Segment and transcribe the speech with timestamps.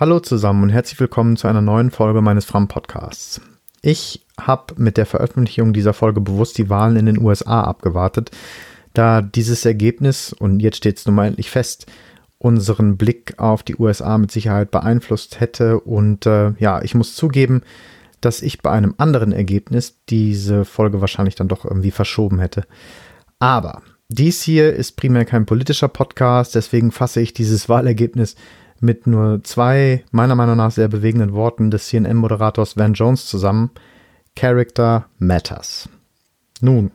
[0.00, 3.40] Hallo zusammen und herzlich willkommen zu einer neuen Folge meines Fram Podcasts.
[3.82, 8.30] Ich habe mit der Veröffentlichung dieser Folge bewusst die Wahlen in den USA abgewartet,
[8.94, 11.86] da dieses Ergebnis, und jetzt steht es nun mal endlich fest,
[12.38, 15.80] unseren Blick auf die USA mit Sicherheit beeinflusst hätte.
[15.80, 17.62] Und äh, ja, ich muss zugeben,
[18.20, 22.68] dass ich bei einem anderen Ergebnis diese Folge wahrscheinlich dann doch irgendwie verschoben hätte.
[23.40, 28.36] Aber dies hier ist primär kein politischer Podcast, deswegen fasse ich dieses Wahlergebnis
[28.80, 33.70] mit nur zwei meiner Meinung nach sehr bewegenden Worten des CNN-Moderators Van Jones zusammen.
[34.36, 35.88] Character Matters.
[36.60, 36.92] Nun,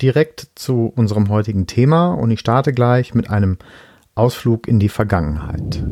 [0.00, 3.58] direkt zu unserem heutigen Thema und ich starte gleich mit einem
[4.14, 5.84] Ausflug in die Vergangenheit.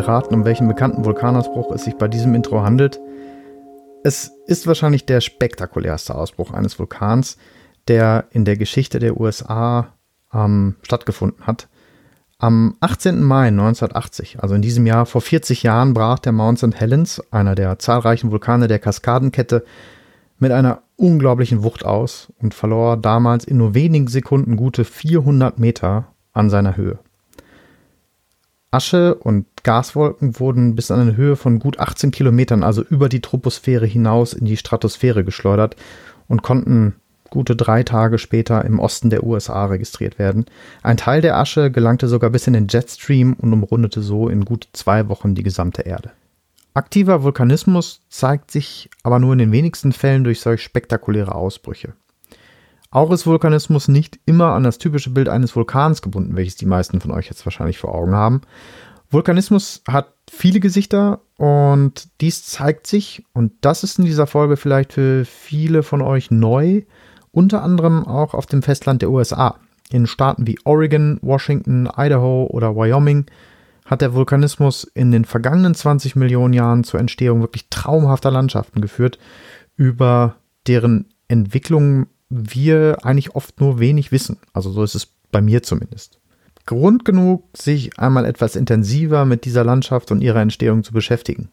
[0.00, 2.98] Erraten, um welchen bekannten Vulkanausbruch es sich bei diesem Intro handelt.
[4.02, 7.36] Es ist wahrscheinlich der spektakulärste Ausbruch eines Vulkans,
[7.86, 9.88] der in der Geschichte der USA
[10.32, 11.68] ähm, stattgefunden hat.
[12.38, 13.22] Am 18.
[13.22, 16.74] Mai 1980, also in diesem Jahr vor 40 Jahren, brach der Mount St.
[16.74, 19.64] Helens, einer der zahlreichen Vulkane der Kaskadenkette,
[20.38, 26.06] mit einer unglaublichen Wucht aus und verlor damals in nur wenigen Sekunden gute 400 Meter
[26.32, 26.98] an seiner Höhe.
[28.72, 33.20] Asche und Gaswolken wurden bis an eine Höhe von gut 18 Kilometern, also über die
[33.20, 35.74] Troposphäre hinaus in die Stratosphäre geschleudert
[36.28, 36.94] und konnten
[37.30, 40.46] gute drei Tage später im Osten der USA registriert werden.
[40.82, 44.68] Ein Teil der Asche gelangte sogar bis in den Jetstream und umrundete so in gut
[44.72, 46.10] zwei Wochen die gesamte Erde.
[46.74, 51.94] Aktiver Vulkanismus zeigt sich aber nur in den wenigsten Fällen durch solch spektakuläre Ausbrüche.
[52.90, 57.00] Auch ist Vulkanismus nicht immer an das typische Bild eines Vulkans gebunden, welches die meisten
[57.00, 58.40] von euch jetzt wahrscheinlich vor Augen haben.
[59.10, 64.92] Vulkanismus hat viele Gesichter und dies zeigt sich, und das ist in dieser Folge vielleicht
[64.92, 66.82] für viele von euch neu,
[67.30, 69.56] unter anderem auch auf dem Festland der USA.
[69.90, 73.26] In Staaten wie Oregon, Washington, Idaho oder Wyoming
[73.84, 79.18] hat der Vulkanismus in den vergangenen 20 Millionen Jahren zur Entstehung wirklich traumhafter Landschaften geführt,
[79.76, 80.36] über
[80.66, 84.38] deren Entwicklung wir eigentlich oft nur wenig wissen.
[84.52, 86.18] Also so ist es bei mir zumindest.
[86.66, 91.50] Grund genug, sich einmal etwas intensiver mit dieser Landschaft und ihrer Entstehung zu beschäftigen.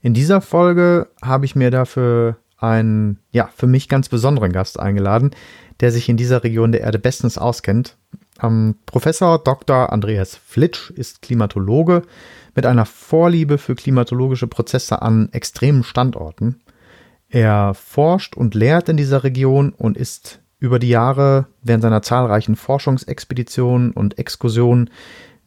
[0.00, 5.32] In dieser Folge habe ich mir dafür einen, ja, für mich ganz besonderen Gast eingeladen,
[5.80, 7.96] der sich in dieser Region der Erde bestens auskennt.
[8.42, 9.92] Ähm, Professor Dr.
[9.92, 12.02] Andreas Flitsch ist Klimatologe
[12.54, 16.60] mit einer Vorliebe für klimatologische Prozesse an extremen Standorten.
[17.28, 22.56] Er forscht und lehrt in dieser Region und ist über die Jahre während seiner zahlreichen
[22.56, 24.90] Forschungsexpeditionen und Exkursionen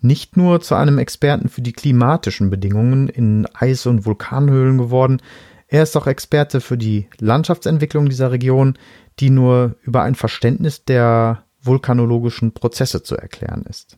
[0.01, 5.22] nicht nur zu einem Experten für die klimatischen Bedingungen in Eis- und Vulkanhöhlen geworden,
[5.68, 8.78] er ist auch Experte für die Landschaftsentwicklung dieser Region,
[9.19, 13.97] die nur über ein Verständnis der vulkanologischen Prozesse zu erklären ist.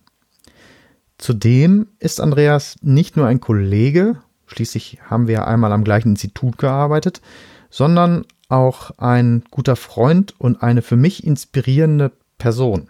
[1.17, 4.17] Zudem ist Andreas nicht nur ein Kollege,
[4.51, 7.21] schließlich haben wir einmal am gleichen Institut gearbeitet,
[7.69, 12.89] sondern auch ein guter Freund und eine für mich inspirierende Person.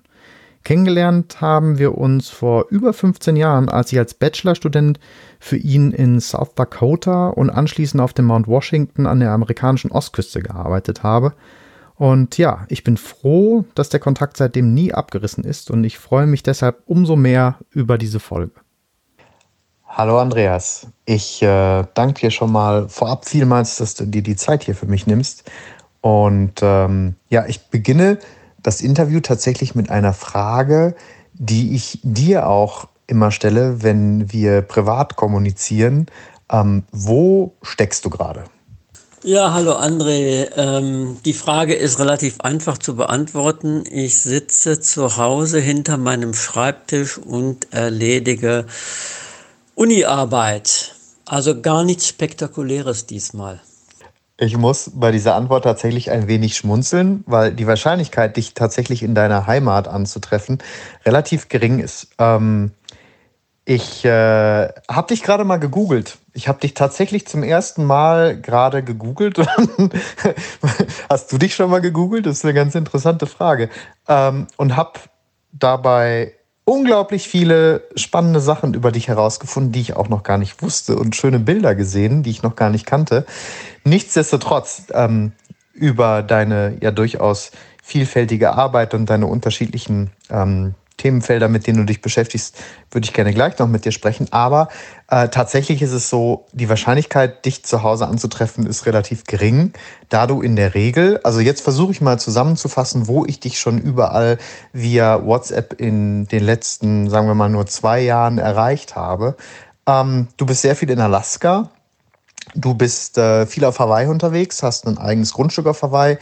[0.64, 5.00] Kennengelernt haben wir uns vor über 15 Jahren, als ich als Bachelorstudent
[5.40, 10.42] für ihn in South Dakota und anschließend auf dem Mount Washington an der amerikanischen Ostküste
[10.42, 11.34] gearbeitet habe.
[11.96, 16.28] Und ja, ich bin froh, dass der Kontakt seitdem nie abgerissen ist und ich freue
[16.28, 18.54] mich deshalb umso mehr über diese Folge.
[19.94, 24.64] Hallo Andreas, ich äh, danke dir schon mal vorab vielmals, dass du dir die Zeit
[24.64, 25.44] hier für mich nimmst.
[26.00, 28.18] Und ähm, ja, ich beginne
[28.64, 30.96] das Interview tatsächlich mit einer Frage,
[31.34, 36.06] die ich dir auch immer stelle, wenn wir privat kommunizieren.
[36.50, 38.46] Ähm, wo steckst du gerade?
[39.24, 40.48] Ja, hallo André.
[40.56, 43.84] Ähm, die Frage ist relativ einfach zu beantworten.
[43.92, 48.66] Ich sitze zu Hause hinter meinem Schreibtisch und erledige
[49.82, 50.94] Uniarbeit.
[51.26, 53.60] Also gar nichts Spektakuläres diesmal.
[54.38, 59.16] Ich muss bei dieser Antwort tatsächlich ein wenig schmunzeln, weil die Wahrscheinlichkeit, dich tatsächlich in
[59.16, 60.60] deiner Heimat anzutreffen,
[61.04, 62.10] relativ gering ist.
[62.20, 62.74] Ähm,
[63.66, 66.20] ich äh, habe dich gerade mal gegoogelt.
[66.34, 69.40] Ich habe dich tatsächlich zum ersten Mal gerade gegoogelt.
[71.10, 72.28] Hast du dich schon mal gegoogelt?
[72.28, 73.72] Das ist eine ganz interessante Frage.
[74.08, 75.00] Ähm, und habe
[75.52, 80.96] dabei unglaublich viele spannende Sachen über dich herausgefunden, die ich auch noch gar nicht wusste
[80.96, 83.26] und schöne Bilder gesehen, die ich noch gar nicht kannte.
[83.84, 85.34] Nichtsdestotrotz ähm,
[85.74, 92.02] über deine ja durchaus vielfältige Arbeit und deine unterschiedlichen ähm, Themenfelder, mit denen du dich
[92.02, 92.56] beschäftigst,
[92.92, 94.28] würde ich gerne gleich noch mit dir sprechen.
[94.32, 94.70] Aber
[95.10, 99.74] äh, tatsächlich ist es so, die Wahrscheinlichkeit, dich zu Hause anzutreffen, ist relativ gering,
[100.10, 103.80] da du in der Regel, also jetzt versuche ich mal zusammenzufassen, wo ich dich schon
[103.80, 104.38] überall
[104.74, 109.36] via WhatsApp in den letzten, sagen wir mal, nur zwei Jahren erreicht habe.
[109.88, 111.70] Ähm, du bist sehr viel in Alaska.
[112.56, 116.18] Du bist äh, viel auf Hawaii unterwegs, hast ein eigenes Grundstück auf Hawaii,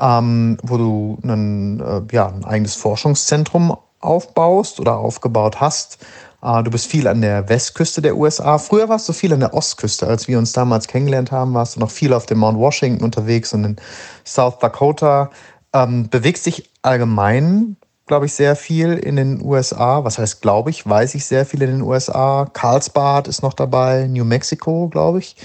[0.00, 5.98] ähm, wo du ein, äh, ja, ein eigenes Forschungszentrum aufbaust oder aufgebaut hast.
[6.42, 8.58] Äh, du bist viel an der Westküste der USA.
[8.58, 10.06] Früher warst du viel an der Ostküste.
[10.06, 13.52] Als wir uns damals kennengelernt haben, warst du noch viel auf dem Mount Washington unterwegs
[13.52, 13.76] und in
[14.24, 15.30] South Dakota.
[15.72, 20.04] Ähm, bewegst dich allgemein, glaube ich, sehr viel in den USA.
[20.04, 22.48] Was heißt, glaube ich, weiß ich sehr viel in den USA.
[22.52, 25.36] Carlsbad ist noch dabei, New Mexico, glaube ich.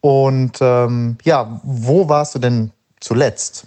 [0.00, 2.70] Und ähm, ja, wo warst du denn
[3.00, 3.66] zuletzt?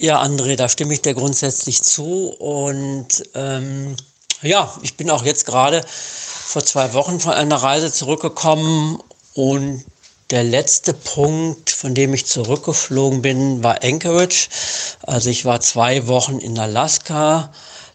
[0.00, 2.28] Ja, André, da stimme ich dir grundsätzlich zu.
[2.28, 3.96] Und ähm,
[4.42, 9.02] ja, ich bin auch jetzt gerade vor zwei Wochen von einer Reise zurückgekommen
[9.34, 9.84] und
[10.30, 14.48] der letzte Punkt, von dem ich zurückgeflogen bin, war Anchorage.
[15.02, 17.50] Also ich war zwei Wochen in Alaska.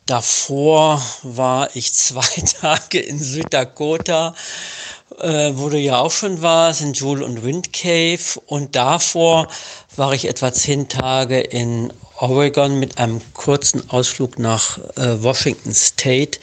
[0.05, 4.35] Davor war ich zwei Tage in Süddakota
[5.19, 8.39] äh, wo du ja auch schon warst, in Jewel und Wind Cave.
[8.47, 9.47] Und davor
[9.95, 16.39] war ich etwa zehn Tage in Oregon mit einem kurzen Ausflug nach äh, Washington State.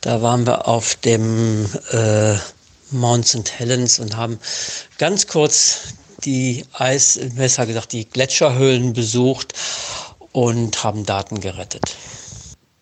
[0.00, 2.34] Da waren wir auf dem äh,
[2.90, 3.50] Mount St.
[3.58, 4.38] Helens und haben
[4.98, 9.54] ganz kurz die Eis, besser gesagt, die Gletscherhöhlen besucht
[10.32, 11.96] und haben Daten gerettet.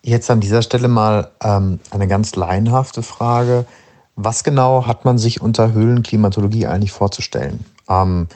[0.02, 3.66] Jetzt an dieser Stelle mal ähm, eine ganz laienhafte Frage.
[4.14, 7.64] Was genau hat man sich unter Höhlenklimatologie eigentlich vorzustellen?
[7.88, 8.28] Ähm,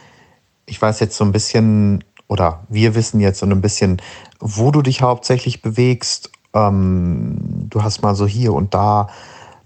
[0.70, 4.00] ich weiß jetzt so ein bisschen, oder wir wissen jetzt so ein bisschen,
[4.38, 6.30] wo du dich hauptsächlich bewegst.
[6.54, 9.08] Ähm, du hast mal so hier und da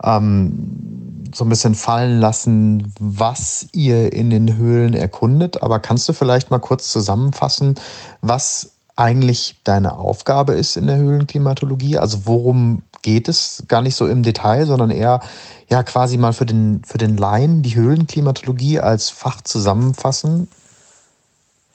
[0.02, 5.62] ähm, so ein bisschen fallen lassen, was ihr in den Höhlen erkundet.
[5.62, 7.74] Aber kannst du vielleicht mal kurz zusammenfassen,
[8.22, 11.98] was eigentlich deine Aufgabe ist in der Höhlenklimatologie?
[11.98, 15.20] Also worum geht es gar nicht so im Detail, sondern eher
[15.68, 20.48] ja quasi mal für den, für den Laien die Höhlenklimatologie als Fach zusammenfassen?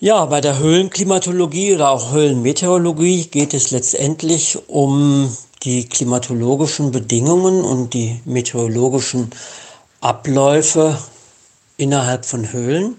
[0.02, 7.94] Ja, bei der Höhlenklimatologie oder auch Höhlenmeteorologie geht es letztendlich um die klimatologischen Bedingungen und
[7.94, 9.30] die meteorologischen
[10.00, 10.98] Abläufe
[11.76, 12.96] innerhalb von Höhlen.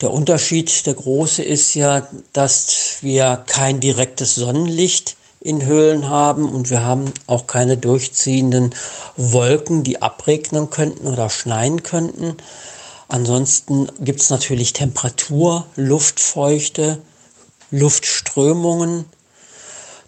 [0.00, 6.68] Der Unterschied, der große, ist ja, dass wir kein direktes Sonnenlicht in Höhlen haben und
[6.68, 8.74] wir haben auch keine durchziehenden
[9.16, 12.38] Wolken, die abregnen könnten oder schneien könnten.
[13.12, 17.02] Ansonsten gibt es natürlich Temperatur, Luftfeuchte,
[17.70, 19.04] Luftströmungen.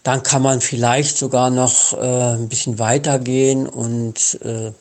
[0.03, 4.73] Dann kann man vielleicht sogar noch äh, ein bisschen weitergehen und äh,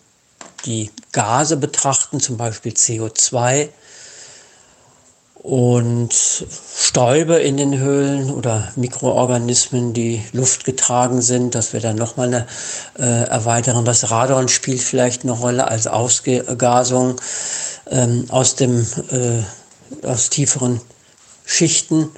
[0.63, 3.68] die Gase betrachten, zum Beispiel CO2
[5.43, 12.47] und Stäube in den Höhlen oder Mikroorganismen, die luftgetragen sind, dass wir dann nochmal eine
[12.97, 13.83] äh, erweitern.
[13.83, 17.19] Das Radon spielt vielleicht eine Rolle als Ausgasung
[17.91, 20.79] ähm, aus, dem, äh, aus tieferen
[21.45, 22.09] Schichten.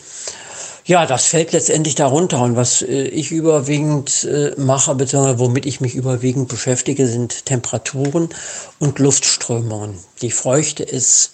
[0.85, 2.41] Ja, das fällt letztendlich darunter.
[2.41, 8.29] Und was äh, ich überwiegend äh, mache, beziehungsweise womit ich mich überwiegend beschäftige, sind Temperaturen
[8.77, 9.97] und Luftströmungen.
[10.21, 11.31] Die Feuchte ist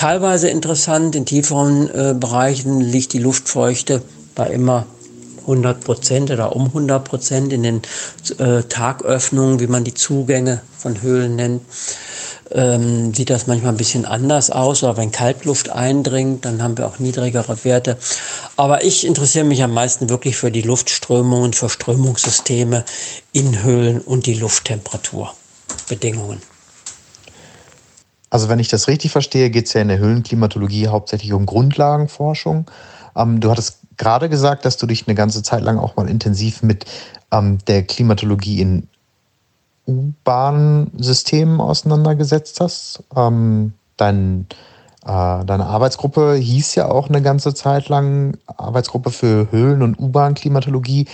[0.00, 1.14] teilweise interessant.
[1.14, 4.02] In tieferen äh, Bereichen liegt die Luftfeuchte
[4.34, 4.86] bei immer
[5.42, 7.82] 100 Prozent oder um 100 Prozent in den
[8.38, 11.62] äh, Tagöffnungen, wie man die Zugänge von Höhlen nennt.
[12.50, 16.86] Ähm, sieht das manchmal ein bisschen anders aus, oder wenn Kaltluft eindringt, dann haben wir
[16.86, 17.98] auch niedrigere Werte.
[18.56, 22.84] Aber ich interessiere mich am meisten wirklich für die Luftströmungen, für Strömungssysteme
[23.32, 25.34] in Höhlen und die Lufttemperatur.
[25.88, 26.40] Bedingungen.
[28.30, 32.70] Also wenn ich das richtig verstehe, geht es ja in der Höhlenklimatologie hauptsächlich um Grundlagenforschung.
[33.16, 36.62] Ähm, du hattest gerade gesagt, dass du dich eine ganze Zeit lang auch mal intensiv
[36.62, 36.86] mit
[37.32, 38.88] ähm, der Klimatologie in
[39.86, 43.02] U-Bahn-Systemen auseinandergesetzt hast.
[43.16, 44.46] Ähm, dein,
[45.04, 51.06] äh, deine Arbeitsgruppe hieß ja auch eine ganze Zeit lang Arbeitsgruppe für Höhlen- und U-Bahn-Klimatologie.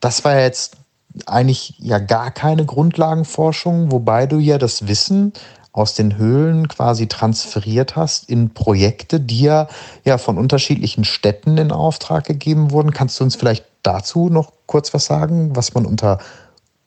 [0.00, 0.76] Das war jetzt
[1.24, 5.32] eigentlich ja gar keine Grundlagenforschung, wobei du ja das Wissen
[5.76, 9.68] aus den Höhlen quasi transferiert hast in Projekte, die ja,
[10.04, 12.92] ja von unterschiedlichen Städten in Auftrag gegeben wurden.
[12.92, 16.18] Kannst du uns vielleicht dazu noch kurz was sagen, was man unter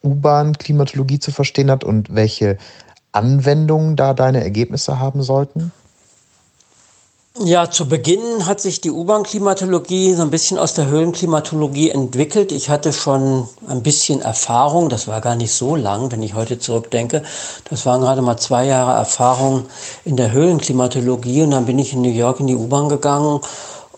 [0.04, 2.58] U-Bahn-Klimatologie zu verstehen hat und welche
[3.12, 5.72] Anwendungen da deine Ergebnisse haben sollten?
[7.38, 12.52] Ja, zu Beginn hat sich die U-Bahn-Klimatologie so ein bisschen aus der Höhlenklimatologie entwickelt.
[12.52, 16.58] Ich hatte schon ein bisschen Erfahrung, das war gar nicht so lang, wenn ich heute
[16.58, 17.22] zurückdenke.
[17.70, 19.68] Das waren gerade mal zwei Jahre Erfahrung
[20.06, 23.40] in der Höhlenklimatologie und dann bin ich in New York in die U-Bahn gegangen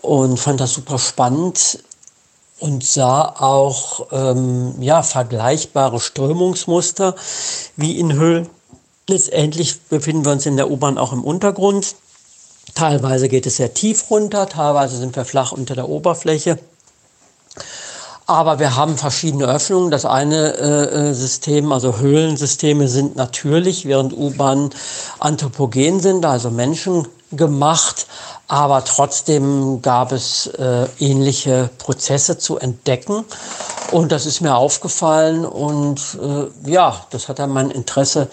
[0.02, 1.82] und fand das super spannend
[2.60, 7.16] und sah auch ähm, ja, vergleichbare Strömungsmuster
[7.76, 8.48] wie in Höhlen.
[9.08, 11.96] Letztendlich befinden wir uns in der U-Bahn auch im Untergrund.
[12.74, 16.58] Teilweise geht es sehr tief runter, teilweise sind wir flach unter der Oberfläche.
[18.26, 19.90] Aber wir haben verschiedene Öffnungen.
[19.90, 24.70] Das eine äh, äh System, also Höhlensysteme, sind natürlich, während U-Bahnen
[25.18, 28.06] anthropogen sind, also menschengemacht.
[28.48, 33.24] Aber trotzdem gab es äh, ähnliche Prozesse zu entdecken.
[33.90, 38.28] Und das ist mir aufgefallen und äh, ja, das hat dann mein Interesse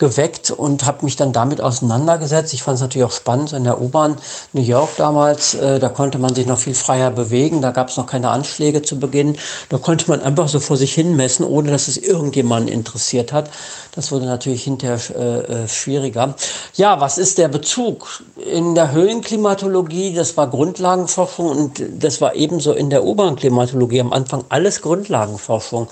[0.00, 2.52] geweckt und habe mich dann damit auseinandergesetzt.
[2.54, 4.16] Ich fand es natürlich auch spannend in der U-Bahn
[4.52, 5.54] New York damals.
[5.54, 7.60] Äh, da konnte man sich noch viel freier bewegen.
[7.60, 9.36] Da gab es noch keine Anschläge zu Beginn.
[9.68, 13.50] Da konnte man einfach so vor sich hin messen, ohne dass es irgendjemanden interessiert hat.
[13.94, 16.34] Das wurde natürlich hinterher äh, äh schwieriger.
[16.74, 18.22] Ja, was ist der Bezug?
[18.36, 24.44] In der Höhlenklimatologie, das war Grundlagenforschung und das war ebenso in der U-Bahn-Klimatologie am Anfang
[24.48, 25.88] alles Grundlagenforschung.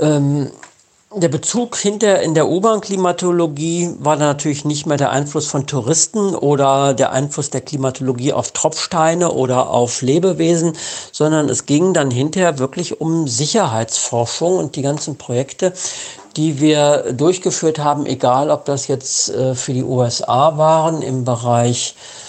[0.00, 0.50] Ähm,
[1.14, 6.34] der Bezug hinter in der U-Bahn-Klimatologie war dann natürlich nicht mehr der Einfluss von Touristen
[6.34, 10.76] oder der Einfluss der Klimatologie auf Tropfsteine oder auf Lebewesen,
[11.10, 15.72] sondern es ging dann hinterher wirklich um Sicherheitsforschung und die ganzen Projekte,
[16.36, 21.94] die wir durchgeführt haben, egal ob das jetzt äh, für die USA waren im Bereich
[21.96, 22.27] äh,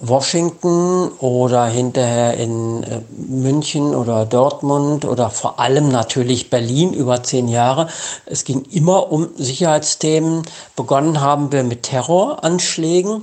[0.00, 7.48] Washington oder hinterher in äh, München oder Dortmund oder vor allem natürlich Berlin über zehn
[7.48, 7.88] Jahre.
[8.26, 10.42] Es ging immer um Sicherheitsthemen.
[10.76, 13.22] Begonnen haben wir mit Terroranschlägen.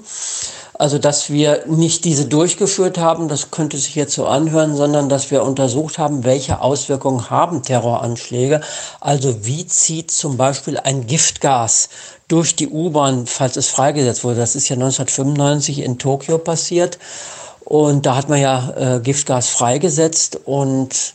[0.80, 5.32] Also, dass wir nicht diese durchgeführt haben, das könnte sich jetzt so anhören, sondern dass
[5.32, 8.62] wir untersucht haben, welche Auswirkungen haben Terroranschläge.
[9.00, 11.90] Also, wie zieht zum Beispiel ein Giftgas
[12.28, 14.38] durch die U-Bahn, falls es freigesetzt wurde.
[14.38, 17.00] Das ist ja 1995 in Tokio passiert.
[17.64, 21.14] Und da hat man ja äh, Giftgas freigesetzt und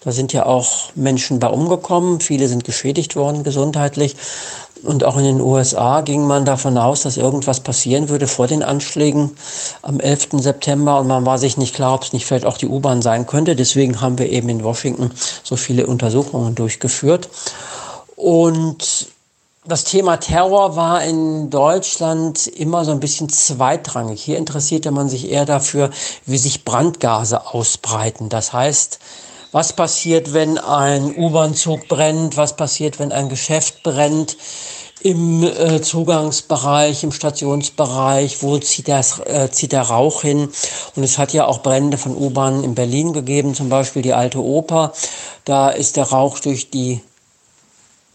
[0.00, 2.20] da sind ja auch Menschen bei umgekommen.
[2.20, 4.16] Viele sind geschädigt worden gesundheitlich.
[4.82, 8.62] Und auch in den USA ging man davon aus, dass irgendwas passieren würde vor den
[8.62, 9.36] Anschlägen
[9.82, 10.28] am 11.
[10.40, 11.00] September.
[11.00, 13.56] Und man war sich nicht klar, ob es nicht vielleicht auch die U-Bahn sein könnte.
[13.56, 15.10] Deswegen haben wir eben in Washington
[15.42, 17.28] so viele Untersuchungen durchgeführt.
[18.16, 19.08] Und
[19.64, 24.22] das Thema Terror war in Deutschland immer so ein bisschen zweitrangig.
[24.22, 25.90] Hier interessierte man sich eher dafür,
[26.24, 28.30] wie sich Brandgase ausbreiten.
[28.30, 28.98] Das heißt,
[29.52, 32.36] was passiert, wenn ein U-Bahn-Zug brennt?
[32.36, 34.36] Was passiert, wenn ein Geschäft brennt?
[35.00, 40.48] Im äh, Zugangsbereich, im Stationsbereich, wo zieht, das, äh, zieht der Rauch hin?
[40.96, 44.42] Und es hat ja auch Brände von U-Bahnen in Berlin gegeben, zum Beispiel die Alte
[44.42, 44.92] Oper.
[45.44, 47.00] Da ist der Rauch durch die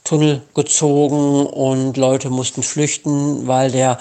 [0.03, 3.97] Tunnel gezogen und Leute mussten flüchten, weil der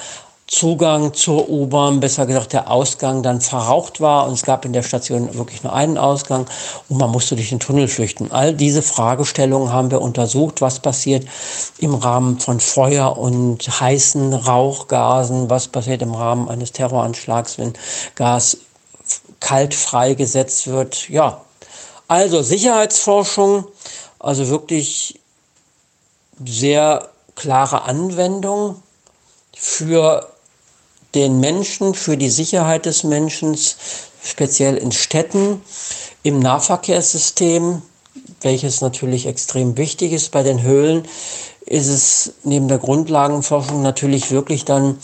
[0.52, 4.82] Zugang zur U-Bahn, besser gesagt der Ausgang, dann verraucht war und es gab in der
[4.82, 6.46] Station wirklich nur einen Ausgang
[6.90, 8.30] und man musste durch den Tunnel flüchten.
[8.30, 11.26] All diese Fragestellungen haben wir untersucht, was passiert
[11.78, 17.72] im Rahmen von Feuer und heißen Rauchgasen, was passiert im Rahmen eines Terroranschlags, wenn
[18.14, 18.58] Gas
[19.40, 21.08] kalt freigesetzt wird.
[21.08, 21.40] Ja,
[22.08, 23.64] also Sicherheitsforschung,
[24.18, 25.18] also wirklich
[26.44, 28.82] sehr klare Anwendung
[29.54, 30.31] für
[31.14, 33.56] den Menschen, für die Sicherheit des Menschen,
[34.22, 35.62] speziell in Städten,
[36.22, 37.82] im Nahverkehrssystem,
[38.40, 40.30] welches natürlich extrem wichtig ist.
[40.30, 41.06] Bei den Höhlen,
[41.66, 44.98] ist es neben der Grundlagenforschung natürlich wirklich dann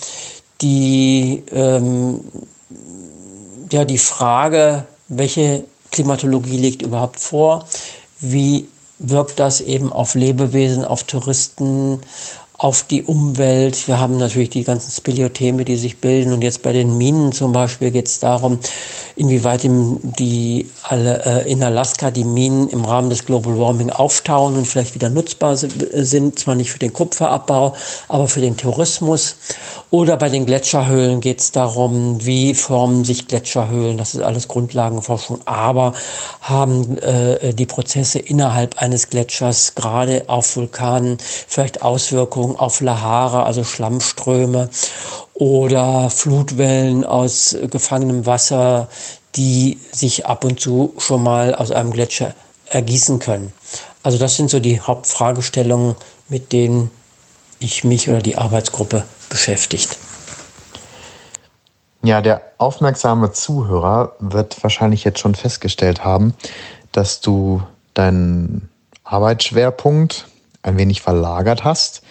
[0.61, 2.21] die, ähm,
[3.71, 7.67] ja, die Frage, welche Klimatologie liegt überhaupt vor,
[8.21, 12.01] wie wirkt das eben auf Lebewesen, auf Touristen,
[12.59, 13.87] auf die Umwelt.
[13.87, 16.33] Wir haben natürlich die ganzen Speleotheme, die sich bilden.
[16.33, 18.59] Und jetzt bei den Minen zum Beispiel geht es darum,
[19.19, 24.67] inwieweit die alle äh, in Alaska die Minen im Rahmen des Global Warming auftauen und
[24.67, 26.39] vielleicht wieder nutzbar sind.
[26.39, 27.75] Zwar nicht für den Kupferabbau,
[28.07, 29.37] aber für den Tourismus.
[29.91, 33.99] Oder bei den Gletscherhöhlen geht es darum, wie formen sich Gletscherhöhlen.
[33.99, 35.41] Das ist alles Grundlagenforschung.
[35.47, 35.95] Aber
[36.41, 43.65] haben äh, die Prozesse innerhalb eines Gletschers gerade auf Vulkanen vielleicht Auswirkungen auf Lahare, also
[43.65, 44.71] Schlammströme
[45.39, 48.89] oder Flutwellen aus gefangenem Wasser,
[49.37, 52.35] die sich ab und zu schon mal aus einem Gletscher
[52.67, 53.53] ergießen können.
[54.03, 55.95] Also das sind so die Hauptfragestellungen,
[56.29, 56.91] mit denen
[57.61, 59.97] ich mich oder die Arbeitsgruppe beschäftigt.
[62.03, 66.35] Ja, der aufmerksame Zuhörer wird wahrscheinlich jetzt schon festgestellt haben,
[66.91, 67.63] dass du
[67.95, 68.69] deinen
[69.05, 70.27] Arbeitsschwerpunkt
[70.63, 72.03] ein wenig verlagert hast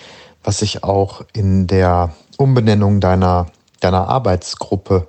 [0.48, 3.48] was sich auch in der Umbenennung deiner,
[3.80, 5.08] deiner Arbeitsgruppe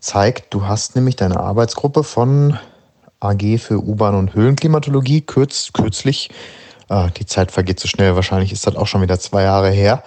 [0.00, 0.52] zeigt.
[0.52, 2.58] Du hast nämlich deine Arbeitsgruppe von
[3.20, 6.30] AG für U-Bahn und Höhlenklimatologie kürz, kürzlich,
[6.88, 10.02] äh, die Zeit vergeht so schnell, wahrscheinlich ist das auch schon wieder zwei Jahre her.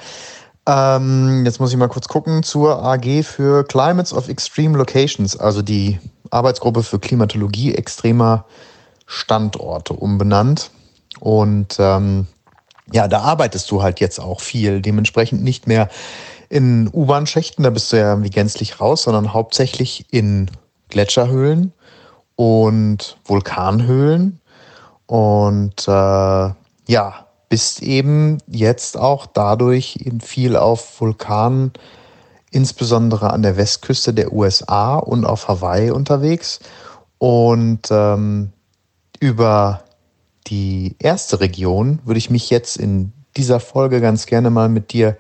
[0.68, 5.62] Ähm, jetzt muss ich mal kurz gucken zur AG für Climates of Extreme Locations, also
[5.62, 6.00] die
[6.30, 8.46] Arbeitsgruppe für Klimatologie extremer
[9.06, 10.72] Standorte umbenannt.
[11.20, 12.28] Und ähm,
[12.92, 14.82] ja, da arbeitest du halt jetzt auch viel.
[14.82, 15.90] Dementsprechend nicht mehr
[16.50, 20.50] in U-Bahn-Schächten, da bist du ja irgendwie gänzlich raus, sondern hauptsächlich in
[20.90, 21.74] Gletscherhöhlen
[22.36, 24.40] und Vulkanhöhlen.
[25.06, 31.72] Und äh, ja, bist eben jetzt auch dadurch eben viel auf Vulkanen,
[32.52, 36.60] insbesondere an der Westküste der USA und auf Hawaii unterwegs.
[37.18, 38.52] Und ähm,
[39.20, 39.84] über
[40.48, 45.18] die erste Region würde ich mich jetzt in dieser Folge ganz gerne mal mit dir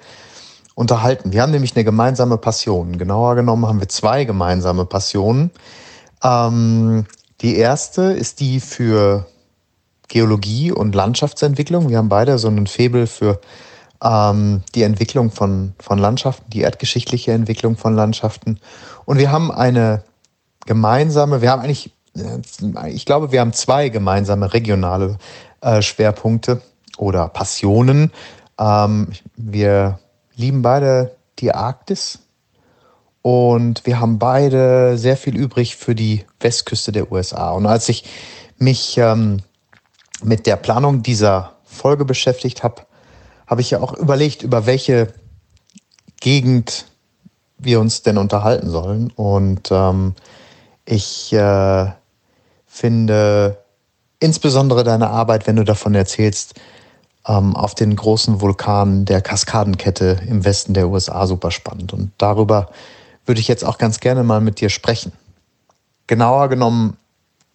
[0.77, 1.33] unterhalten.
[1.33, 2.99] Wir haben nämlich eine gemeinsame Passion.
[2.99, 5.49] Genauer genommen haben wir zwei gemeinsame Passionen.
[6.23, 7.05] Ähm,
[7.41, 9.25] die erste ist die für
[10.07, 11.89] Geologie und Landschaftsentwicklung.
[11.89, 13.41] Wir haben beide so einen Febel für
[14.03, 18.59] ähm, die Entwicklung von, von Landschaften, die erdgeschichtliche Entwicklung von Landschaften.
[19.05, 20.03] Und wir haben eine
[20.67, 21.91] gemeinsame, wir haben eigentlich
[22.87, 25.17] ich glaube, wir haben zwei gemeinsame regionale
[25.61, 26.61] äh, Schwerpunkte
[26.97, 28.11] oder Passionen.
[28.59, 29.99] Ähm, wir
[30.37, 32.19] lieben beide die Arktis
[33.21, 37.51] und wir haben beide sehr viel übrig für die Westküste der USA.
[37.51, 38.05] Und als ich
[38.57, 39.41] mich ähm,
[40.23, 42.83] mit der Planung dieser Folge beschäftigt habe,
[43.45, 45.13] habe ich ja auch überlegt, über welche
[46.21, 46.85] Gegend
[47.57, 49.11] wir uns denn unterhalten sollen.
[49.11, 50.13] Und ähm,
[50.85, 51.87] ich äh,
[52.65, 53.57] finde
[54.19, 56.53] insbesondere deine Arbeit, wenn du davon erzählst,
[57.29, 61.91] auf den großen Vulkanen der Kaskadenkette im Westen der USA super spannend.
[61.91, 62.69] Und darüber
[63.25, 65.11] würde ich jetzt auch ganz gerne mal mit dir sprechen.
[66.07, 66.95] Genauer genommen,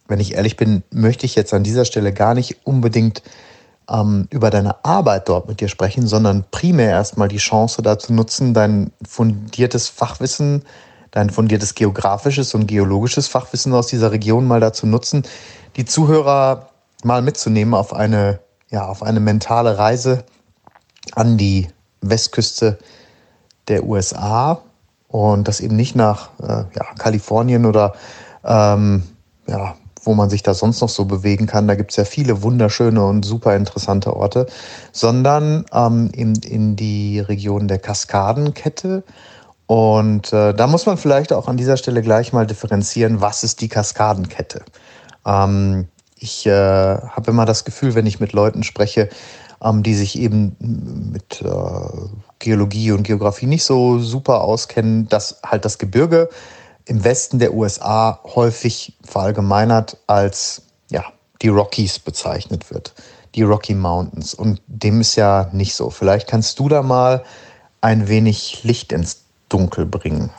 [0.08, 3.22] wenn ich ehrlich bin, möchte ich jetzt an dieser Stelle gar nicht unbedingt
[3.88, 8.52] ähm, über deine Arbeit dort mit dir sprechen, sondern primär erstmal die Chance dazu nutzen,
[8.52, 10.64] dein fundiertes Fachwissen
[11.12, 15.22] dein fundiertes geografisches und geologisches Fachwissen aus dieser Region mal dazu nutzen,
[15.76, 16.70] die Zuhörer
[17.04, 18.40] mal mitzunehmen auf eine,
[18.72, 20.24] ja, auf eine mentale Reise
[21.14, 21.68] an die
[22.00, 22.78] Westküste
[23.68, 24.62] der USA
[25.08, 27.92] und das eben nicht nach äh, ja, Kalifornien oder
[28.44, 29.04] ähm,
[29.46, 31.68] ja, wo man sich da sonst noch so bewegen kann.
[31.68, 34.46] Da gibt es ja viele wunderschöne und super interessante Orte,
[34.90, 39.04] sondern ähm, in, in die Region der Kaskadenkette
[39.66, 43.60] und äh, da muss man vielleicht auch an dieser Stelle gleich mal differenzieren, was ist
[43.60, 44.62] die Kaskadenkette.
[45.24, 45.88] Ähm,
[46.22, 49.08] ich äh, habe immer das Gefühl, wenn ich mit Leuten spreche,
[49.62, 50.56] ähm, die sich eben
[51.12, 51.48] mit äh,
[52.38, 56.28] Geologie und Geografie nicht so super auskennen, dass halt das Gebirge
[56.86, 61.04] im Westen der USA häufig verallgemeinert als ja,
[61.42, 62.94] die Rockies bezeichnet wird,
[63.34, 64.34] die Rocky Mountains.
[64.34, 65.90] Und dem ist ja nicht so.
[65.90, 67.24] Vielleicht kannst du da mal
[67.80, 70.30] ein wenig Licht ins Dunkel bringen.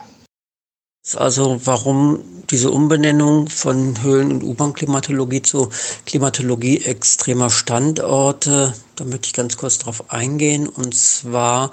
[1.12, 5.68] Also warum diese Umbenennung von Höhlen- und U-Bahn-Klimatologie zu
[6.06, 10.66] Klimatologie extremer Standorte, da möchte ich ganz kurz drauf eingehen.
[10.66, 11.70] Und zwar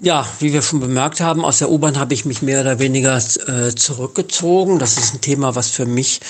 [0.00, 3.16] ja, wie wir schon bemerkt haben, aus der U-Bahn habe ich mich mehr oder weniger
[3.16, 4.78] äh, zurückgezogen.
[4.78, 6.20] Das ist ein Thema, was für mich,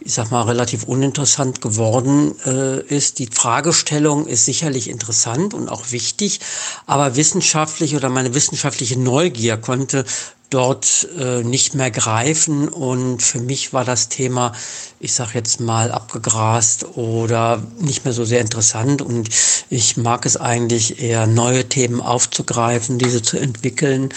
[0.00, 3.18] ich sag mal, relativ uninteressant geworden äh, ist.
[3.18, 6.40] Die Fragestellung ist sicherlich interessant und auch wichtig,
[6.86, 10.06] aber wissenschaftlich oder meine wissenschaftliche Neugier konnte
[10.50, 12.68] dort äh, nicht mehr greifen.
[12.68, 14.52] Und für mich war das Thema,
[15.00, 19.02] ich sage jetzt mal, abgegrast oder nicht mehr so sehr interessant.
[19.02, 19.28] Und
[19.70, 24.10] ich mag es eigentlich eher, neue Themen aufzugreifen, diese zu entwickeln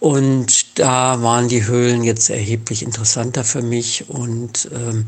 [0.00, 4.08] und da waren die Höhlen jetzt erheblich interessanter für mich.
[4.08, 5.04] Und ähm,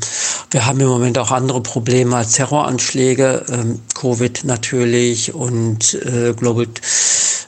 [0.49, 6.67] wir haben im Moment auch andere Probleme als Terroranschläge, ähm, Covid natürlich und äh, Global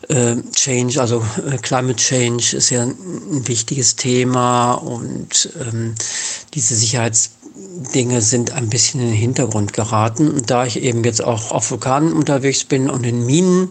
[0.08, 5.96] äh, Change, also äh, Climate Change ist ja ein, wichtiges Thema und ähm,
[6.54, 10.30] diese Sicherheitsdinge sind ein bisschen in den Hintergrund geraten.
[10.30, 13.70] Und da ich eben jetzt auch auf Vulkanen unterwegs bin und in Minen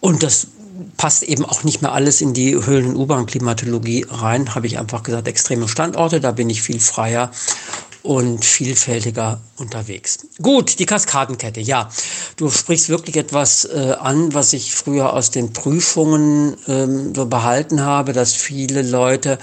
[0.00, 0.48] und das
[1.00, 5.02] passt eben auch nicht mehr alles in die Höhlen- und U-Bahn-Klimatologie rein, habe ich einfach
[5.02, 7.30] gesagt, extreme Standorte, da bin ich viel freier
[8.02, 10.18] und vielfältiger unterwegs.
[10.42, 11.62] Gut, die Kaskadenkette.
[11.62, 11.88] Ja,
[12.36, 17.80] du sprichst wirklich etwas äh, an, was ich früher aus den Prüfungen ähm, so behalten
[17.80, 19.38] habe, dass viele Leute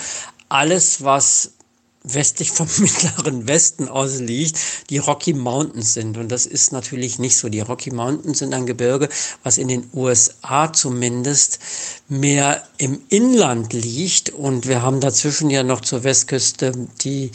[0.49, 1.53] alles, was
[2.03, 4.57] westlich vom mittleren Westen aus liegt,
[4.89, 6.17] die Rocky Mountains sind.
[6.17, 7.49] Und das ist natürlich nicht so.
[7.49, 9.09] Die Rocky Mountains sind ein Gebirge,
[9.43, 11.59] was in den USA zumindest
[12.07, 14.29] mehr im Inland liegt.
[14.29, 17.31] Und wir haben dazwischen ja noch zur Westküste die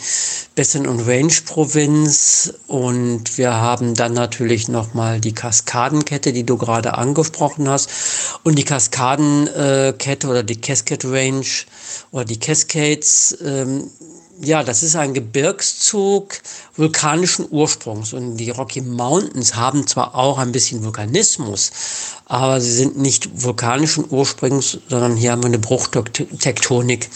[0.54, 2.54] Basin und Range Provinz.
[2.66, 7.90] Und wir haben dann natürlich nochmal die Kaskadenkette, die du gerade angesprochen hast.
[8.42, 11.46] Und die Kaskadenkette oder die Cascade Range
[12.10, 13.90] oder die Cascades, ähm,
[14.40, 16.34] ja, das ist ein Gebirgszug
[16.76, 21.70] vulkanischen Ursprungs und die Rocky Mountains haben zwar auch ein bisschen Vulkanismus,
[22.26, 27.10] aber sie sind nicht vulkanischen Ursprungs, sondern hier haben wir eine Bruchtektonik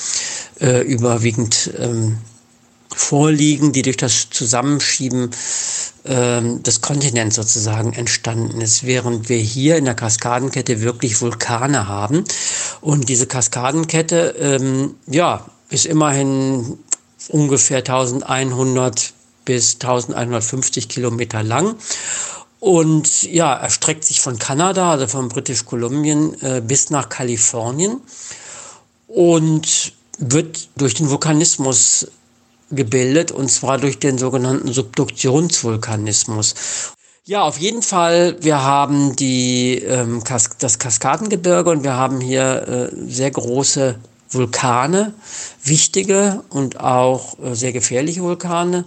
[0.60, 2.18] äh, überwiegend ähm,
[2.94, 5.30] vorliegen, die durch das Zusammenschieben
[6.04, 12.24] ähm, des Kontinents sozusagen entstanden ist, während wir hier in der Kaskadenkette wirklich Vulkane haben.
[12.80, 16.78] Und diese Kaskadenkette, ähm, ja, ist immerhin
[17.28, 19.12] ungefähr 1100
[19.44, 21.76] bis 1150 Kilometer lang.
[22.58, 28.00] Und ja, erstreckt sich von Kanada, also von British Kolumbien, äh, bis nach Kalifornien
[29.06, 32.08] und wird durch den Vulkanismus
[32.70, 36.54] gebildet, und zwar durch den sogenannten Subduktionsvulkanismus.
[37.24, 42.90] Ja, auf jeden Fall, wir haben die, ähm, Kas das Kaskadengebirge und wir haben hier
[42.92, 43.96] äh, sehr große
[44.30, 45.14] Vulkane,
[45.62, 48.84] wichtige und auch äh, sehr gefährliche Vulkane.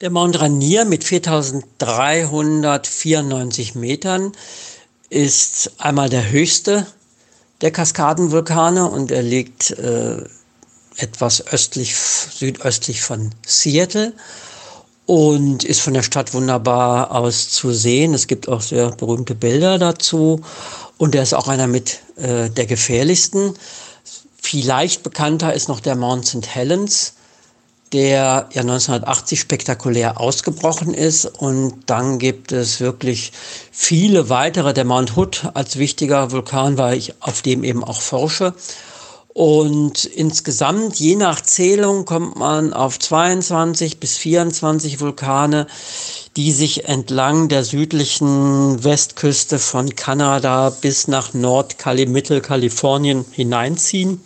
[0.00, 4.32] Der Mount Rainier mit 4394 Metern
[5.10, 6.86] ist einmal der höchste
[7.60, 10.24] der Kaskadenvulkane und er liegt äh,
[10.96, 14.12] etwas östlich, südöstlich von Seattle
[15.06, 18.14] und ist von der Stadt wunderbar aus zu sehen.
[18.14, 20.40] Es gibt auch sehr berühmte Bilder dazu
[20.98, 23.54] und er ist auch einer mit äh, der gefährlichsten.
[24.42, 26.46] Vielleicht bekannter ist noch der Mount St.
[26.46, 27.14] Helens,
[27.92, 31.26] der ja 1980 spektakulär ausgebrochen ist.
[31.26, 33.32] Und dann gibt es wirklich
[33.70, 34.72] viele weitere.
[34.72, 38.54] Der Mount Hood als wichtiger Vulkan, weil ich auf dem eben auch forsche.
[39.32, 45.68] Und insgesamt, je nach Zählung, kommt man auf 22 bis 24 Vulkane,
[46.36, 54.20] die sich entlang der südlichen Westküste von Kanada bis nach Nord-Mittelkalifornien hineinziehen.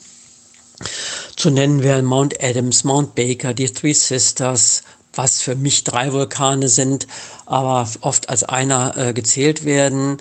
[1.36, 4.82] Zu nennen wären Mount Adams, Mount Baker, die Three Sisters,
[5.12, 7.06] was für mich drei Vulkane sind,
[7.46, 10.18] aber oft als einer äh, gezählt werden.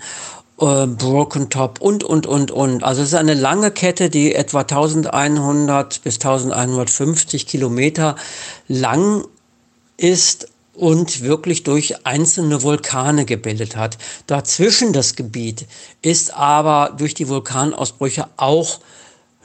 [0.59, 2.83] Äh, Broken Top und, und, und, und.
[2.83, 8.15] Also es ist eine lange Kette, die etwa 1100 bis 1150 Kilometer
[8.67, 9.25] lang
[9.97, 13.97] ist und wirklich durch einzelne Vulkane gebildet hat.
[14.27, 15.65] Dazwischen das Gebiet
[16.01, 18.79] ist aber durch die Vulkanausbrüche auch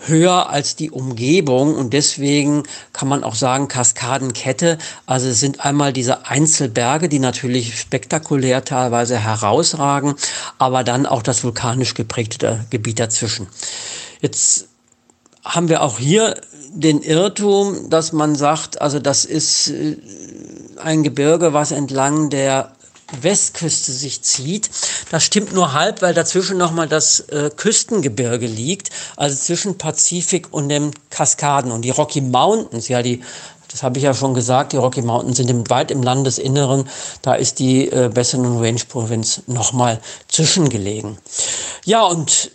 [0.06, 4.78] höher als die Umgebung und deswegen kann man auch sagen Kaskadenkette.
[5.06, 10.14] Also es sind einmal diese Einzelberge, die natürlich spektakulär teilweise herausragen,
[10.58, 13.48] aber dann auch das vulkanisch geprägte Gebiet dazwischen.
[14.20, 14.68] Jetzt
[15.44, 19.96] haben wir auch hier den Irrtum, dass man sagt, also das ist äh,
[20.76, 22.72] ein Gebirge, was entlang der
[23.20, 24.70] Westküste sich zieht.
[25.10, 30.68] Das stimmt nur halb, weil dazwischen nochmal das äh, Küstengebirge liegt, also zwischen Pazifik und
[30.68, 31.72] den Kaskaden.
[31.72, 33.22] Und die Rocky Mountains, ja, die,
[33.70, 36.88] das habe ich ja schon gesagt, die Rocky Mountains sind im, weit im Landesinneren.
[37.22, 41.18] Da ist die äh, Basin Range Provinz nochmal zwischengelegen.
[41.84, 42.50] Ja, und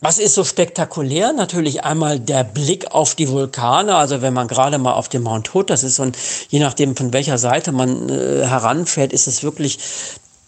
[0.00, 1.32] was ist so spektakulär?
[1.32, 3.94] Natürlich einmal der Blick auf die Vulkane.
[3.94, 6.12] Also wenn man gerade mal auf den Mount Hood, das ist so ein,
[6.48, 9.78] je nachdem von welcher Seite man äh, heranfährt, ist es wirklich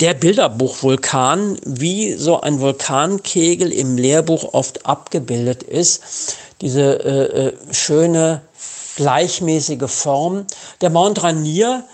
[0.00, 6.02] der Bilderbuchvulkan, wie so ein Vulkankegel im Lehrbuch oft abgebildet ist.
[6.60, 8.40] Diese äh, äh, schöne,
[8.96, 10.46] gleichmäßige Form.
[10.80, 11.84] Der Mont Rainier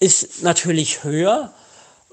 [0.00, 1.52] ist natürlich höher,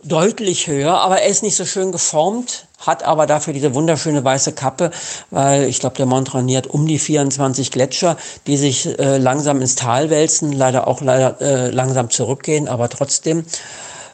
[0.04, 4.54] deutlich höher, aber er ist nicht so schön geformt, hat aber dafür diese wunderschöne weiße
[4.54, 4.92] Kappe,
[5.32, 9.62] weil ich glaube, der Mont Rainier hat um die 24 Gletscher, die sich äh, langsam
[9.62, 13.46] ins Tal wälzen, leider auch leider äh, langsam zurückgehen, aber trotzdem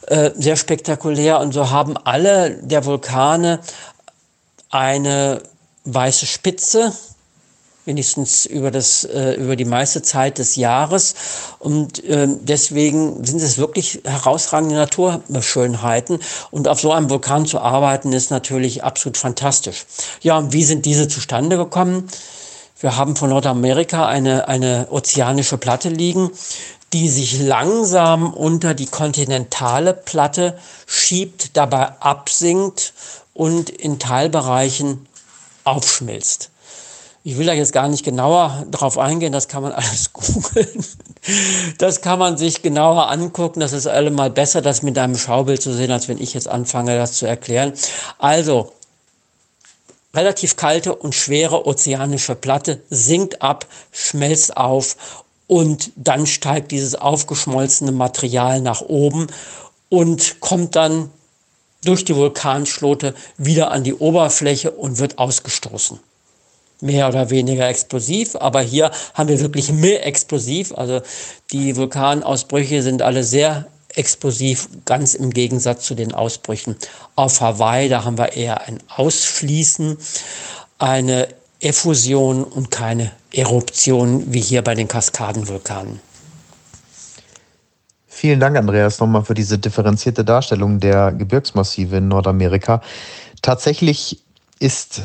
[0.07, 1.39] äh, sehr spektakulär.
[1.39, 3.59] Und so haben alle der Vulkane
[4.69, 5.41] eine
[5.85, 6.93] weiße Spitze,
[7.85, 11.15] wenigstens über, das, äh, über die meiste Zeit des Jahres.
[11.59, 16.19] Und äh, deswegen sind es wirklich herausragende Naturschönheiten.
[16.51, 19.85] Und auf so einem Vulkan zu arbeiten, ist natürlich absolut fantastisch.
[20.21, 22.07] Ja, und wie sind diese zustande gekommen?
[22.79, 26.31] Wir haben von Nordamerika eine, eine ozeanische Platte liegen,
[26.93, 32.93] die sich langsam unter die kontinentale Platte schiebt, dabei absinkt
[33.33, 35.07] und in Teilbereichen
[35.63, 36.50] aufschmilzt.
[37.23, 40.85] Ich will da jetzt gar nicht genauer drauf eingehen, das kann man alles googeln.
[41.77, 43.59] Das kann man sich genauer angucken.
[43.59, 46.97] Das ist allemal besser, das mit einem Schaubild zu sehen, als wenn ich jetzt anfange,
[46.97, 47.73] das zu erklären.
[48.17, 48.71] Also,
[50.15, 57.91] relativ kalte und schwere ozeanische Platte sinkt ab, schmelzt auf und dann steigt dieses aufgeschmolzene
[57.91, 59.27] Material nach oben
[59.89, 61.11] und kommt dann
[61.83, 65.99] durch die Vulkanschlote wieder an die Oberfläche und wird ausgestoßen
[66.81, 70.73] mehr oder weniger explosiv, aber hier haben wir wirklich mehr explosiv.
[70.73, 71.01] Also
[71.51, 76.75] die Vulkanausbrüche sind alle sehr explosiv, ganz im Gegensatz zu den Ausbrüchen
[77.15, 77.89] auf Hawaii.
[77.89, 79.97] Da haben wir eher ein Ausfließen,
[80.77, 81.27] eine
[81.59, 85.99] Effusion und keine Eruption wie hier bei den Kaskadenvulkanen.
[88.07, 92.81] Vielen Dank, Andreas, nochmal für diese differenzierte Darstellung der Gebirgsmassive in Nordamerika.
[93.41, 94.21] Tatsächlich
[94.59, 95.01] ist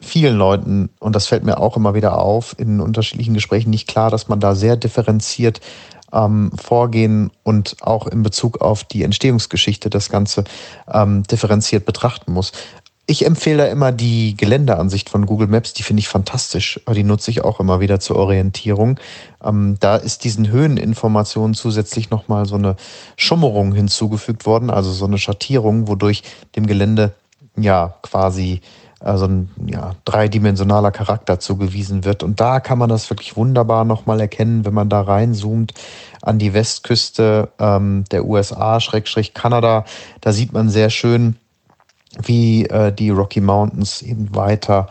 [0.00, 4.10] vielen Leuten, und das fällt mir auch immer wieder auf, in unterschiedlichen Gesprächen nicht klar,
[4.10, 5.60] dass man da sehr differenziert
[6.12, 10.44] ähm, vorgehen und auch in Bezug auf die Entstehungsgeschichte das Ganze
[10.90, 12.52] ähm, differenziert betrachten muss.
[13.10, 16.78] Ich empfehle da immer die Geländeansicht von Google Maps, die finde ich fantastisch.
[16.94, 19.00] Die nutze ich auch immer wieder zur Orientierung.
[19.42, 22.76] Ähm, da ist diesen Höheninformationen zusätzlich nochmal so eine
[23.16, 26.22] Schummerung hinzugefügt worden, also so eine Schattierung, wodurch
[26.54, 27.14] dem Gelände
[27.56, 28.60] ja quasi
[29.00, 32.22] also ein ja, dreidimensionaler Charakter zugewiesen wird.
[32.22, 35.74] Und da kann man das wirklich wunderbar nochmal erkennen, wenn man da reinzoomt
[36.22, 39.84] an die Westküste ähm, der USA, Schrägstrich Kanada.
[40.20, 41.36] Da sieht man sehr schön,
[42.22, 44.88] wie äh, die Rocky Mountains eben weiter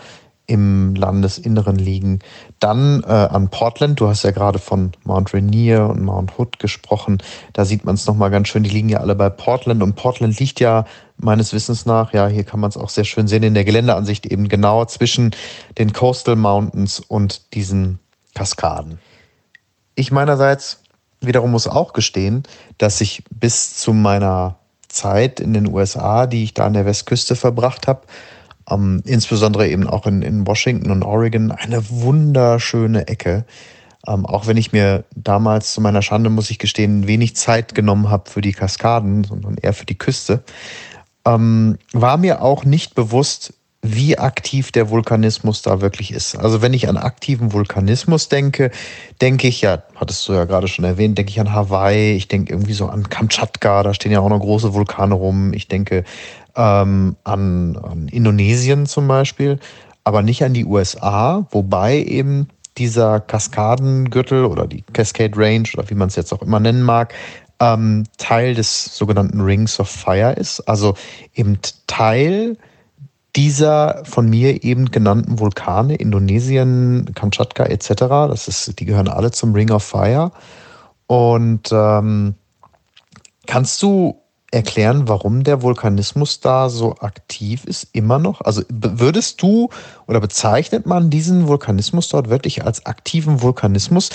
[0.47, 2.19] im Landesinneren liegen.
[2.59, 7.17] Dann äh, an Portland, du hast ja gerade von Mount Rainier und Mount Hood gesprochen.
[7.53, 10.39] Da sieht man es nochmal ganz schön, die liegen ja alle bei Portland und Portland
[10.39, 10.85] liegt ja
[11.17, 14.25] meines Wissens nach, ja, hier kann man es auch sehr schön sehen in der Geländeansicht,
[14.25, 15.31] eben genau zwischen
[15.77, 17.99] den Coastal Mountains und diesen
[18.33, 18.99] Kaskaden.
[19.95, 20.83] Ich meinerseits
[21.19, 22.43] wiederum muss auch gestehen,
[22.77, 24.57] dass ich bis zu meiner
[24.87, 28.01] Zeit in den USA, die ich da an der Westküste verbracht habe,
[28.69, 33.45] ähm, insbesondere eben auch in, in Washington und Oregon, eine wunderschöne Ecke.
[34.05, 38.09] Ähm, auch wenn ich mir damals zu meiner Schande, muss ich gestehen, wenig Zeit genommen
[38.09, 40.43] habe für die Kaskaden, sondern eher für die Küste,
[41.25, 43.53] ähm, war mir auch nicht bewusst,
[43.95, 46.35] wie aktiv der Vulkanismus da wirklich ist.
[46.35, 48.71] Also wenn ich an aktiven Vulkanismus denke,
[49.21, 52.53] denke ich ja, hattest du ja gerade schon erwähnt, denke ich an Hawaii, ich denke
[52.53, 55.53] irgendwie so an Kamtschatka, da stehen ja auch noch große Vulkane rum.
[55.53, 56.03] Ich denke
[56.55, 59.59] ähm, an, an Indonesien zum Beispiel,
[60.03, 62.47] aber nicht an die USA, wobei eben
[62.77, 67.13] dieser Kaskadengürtel oder die Cascade Range oder wie man es jetzt auch immer nennen mag,
[67.59, 70.61] ähm, Teil des sogenannten Rings of Fire ist.
[70.61, 70.95] Also
[71.33, 72.57] eben Teil
[73.37, 79.53] dieser von mir eben genannten Vulkane, Indonesien, Kamtschatka etc., das ist, die gehören alle zum
[79.53, 80.31] Ring of Fire.
[81.05, 82.33] Und ähm,
[83.45, 84.19] kannst du
[84.51, 88.41] erklären, warum der Vulkanismus da so aktiv ist, immer noch?
[88.41, 89.69] Also würdest du
[90.07, 94.09] oder bezeichnet man diesen Vulkanismus dort wirklich als aktiven Vulkanismus?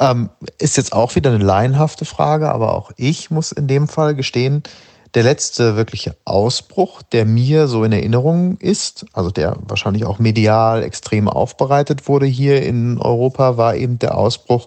[0.00, 4.14] Ähm, ist jetzt auch wieder eine laienhafte Frage, aber auch ich muss in dem Fall
[4.14, 4.64] gestehen,
[5.14, 10.82] der letzte wirkliche Ausbruch, der mir so in Erinnerung ist, also der wahrscheinlich auch medial
[10.82, 14.66] extrem aufbereitet wurde hier in Europa, war eben der Ausbruch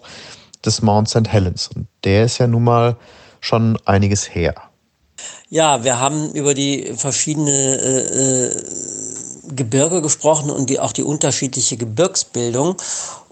[0.64, 1.28] des Mount St.
[1.28, 1.68] Helens.
[1.74, 2.96] Und der ist ja nun mal
[3.40, 4.54] schon einiges her.
[5.50, 8.50] Ja, wir haben über die verschiedenen äh, äh,
[9.48, 12.76] Gebirge gesprochen und die, auch die unterschiedliche Gebirgsbildung.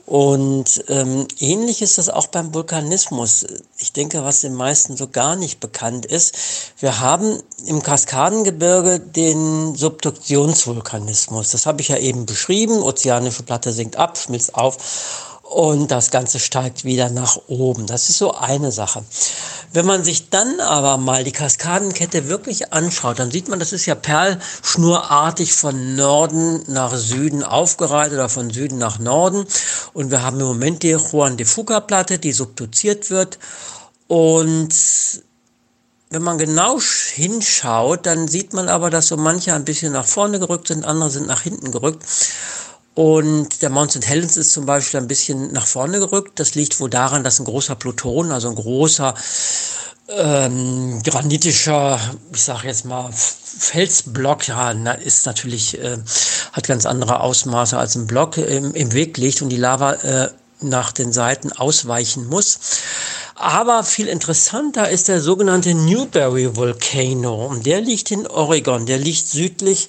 [0.07, 3.45] Und ähm, ähnlich ist das auch beim Vulkanismus.
[3.77, 6.37] Ich denke, was den meisten so gar nicht bekannt ist,
[6.79, 11.51] wir haben im Kaskadengebirge den Subduktionsvulkanismus.
[11.51, 12.85] Das habe ich ja eben beschrieben.
[12.85, 14.79] Ozeanische Platte sinkt ab, schmilzt auf
[15.50, 17.87] und das Ganze steigt wieder nach oben.
[17.87, 19.04] Das ist so eine Sache.
[19.72, 23.87] Wenn man sich dann aber mal die Kaskadenkette wirklich anschaut, dann sieht man, das ist
[23.87, 29.46] ja perlschnurartig von Norden nach Süden aufgereiht oder von Süden nach Norden.
[29.92, 33.38] Und wir haben im Moment die Juan de Fuca Platte, die subduziert wird.
[34.09, 34.74] Und
[36.11, 40.38] wenn man genau hinschaut, dann sieht man aber, dass so manche ein bisschen nach vorne
[40.38, 42.04] gerückt sind, andere sind nach hinten gerückt.
[42.96, 44.06] Und der Mount St.
[44.06, 46.40] Helens ist zum Beispiel ein bisschen nach vorne gerückt.
[46.40, 49.12] Das liegt wohl daran, dass ein großer Pluton, also ein großer
[50.09, 52.00] ähm, granitischer,
[52.32, 55.98] ich sage jetzt mal, Felsblock, ja, ist natürlich, äh,
[56.52, 60.30] hat ganz andere Ausmaße als ein Block im, im Weg liegt und die Lava äh,
[60.62, 62.59] nach den Seiten ausweichen muss.
[63.38, 67.55] Aber viel interessanter ist der sogenannte Newberry Volcano.
[67.57, 68.87] Der liegt in Oregon.
[68.87, 69.88] Der liegt südlich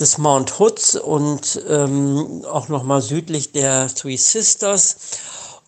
[0.00, 4.96] des Mount Hoods und ähm, auch nochmal südlich der Three Sisters.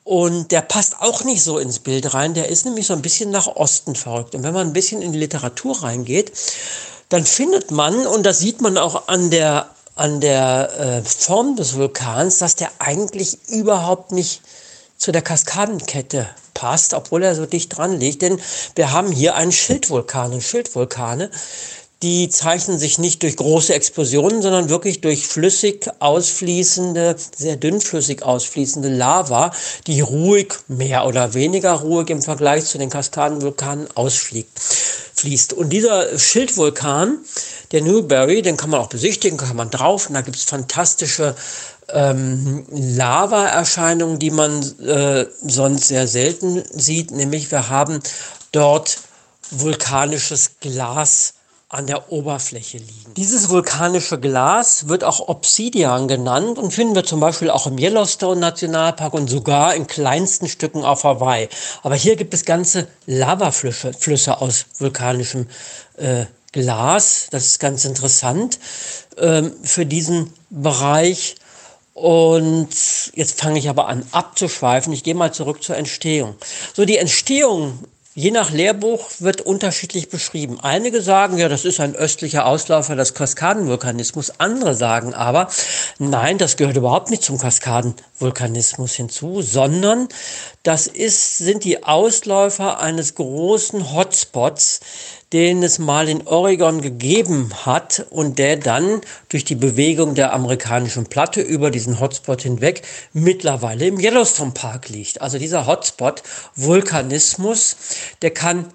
[0.02, 2.32] Und der passt auch nicht so ins Bild rein.
[2.32, 4.34] Der ist nämlich so ein bisschen nach Osten verrückt.
[4.34, 6.32] Und wenn man ein bisschen in die Literatur reingeht,
[7.10, 11.76] dann findet man, und das sieht man auch an der, an der äh, Form des
[11.76, 14.40] Vulkans, dass der eigentlich überhaupt nicht
[14.96, 18.22] zu der Kaskadenkette passt, obwohl er so dicht dran liegt.
[18.22, 18.40] Denn
[18.74, 20.32] wir haben hier einen Schildvulkan.
[20.32, 21.30] Und Schildvulkane,
[22.02, 28.90] die zeichnen sich nicht durch große Explosionen, sondern wirklich durch flüssig ausfließende, sehr dünnflüssig ausfließende
[28.90, 29.52] Lava,
[29.86, 35.54] die ruhig, mehr oder weniger ruhig im Vergleich zu den Kaskadenvulkanen ausfliegt, fließt.
[35.54, 37.18] Und dieser Schildvulkan,
[37.72, 41.34] der Newberry, den kann man auch besichtigen, kann man drauf, und da gibt es fantastische
[41.92, 48.00] ähm, Lava-Erscheinungen, die man äh, sonst sehr selten sieht, nämlich wir haben
[48.52, 48.98] dort
[49.50, 51.34] vulkanisches Glas
[51.68, 53.14] an der Oberfläche liegen.
[53.16, 58.40] Dieses vulkanische Glas wird auch Obsidian genannt und finden wir zum Beispiel auch im Yellowstone
[58.40, 61.48] Nationalpark und sogar in kleinsten Stücken auf Hawaii.
[61.82, 65.48] Aber hier gibt es ganze Lavaflüsse Flüsse aus vulkanischem
[65.96, 67.26] äh, Glas.
[67.32, 68.60] Das ist ganz interessant
[69.16, 71.34] ähm, für diesen Bereich.
[71.94, 72.68] Und
[73.14, 74.92] jetzt fange ich aber an abzuschweifen.
[74.92, 76.34] Ich gehe mal zurück zur Entstehung.
[76.74, 77.78] So, die Entstehung,
[78.16, 80.58] je nach Lehrbuch, wird unterschiedlich beschrieben.
[80.60, 84.32] Einige sagen, ja, das ist ein östlicher Ausläufer des Kaskadenvulkanismus.
[84.38, 85.48] Andere sagen aber,
[86.00, 90.08] nein, das gehört überhaupt nicht zum Kaskadenvulkanismus hinzu, sondern
[90.64, 94.80] das ist, sind die Ausläufer eines großen Hotspots,
[95.32, 101.04] den es mal in Oregon gegeben hat und der dann durch die Bewegung der amerikanischen
[101.04, 102.80] Platte über diesen Hotspot hinweg
[103.12, 105.20] mittlerweile im Yellowstone Park liegt.
[105.20, 106.22] Also dieser Hotspot
[106.56, 107.76] Vulkanismus,
[108.22, 108.72] der kann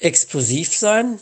[0.00, 1.20] explosiv sein,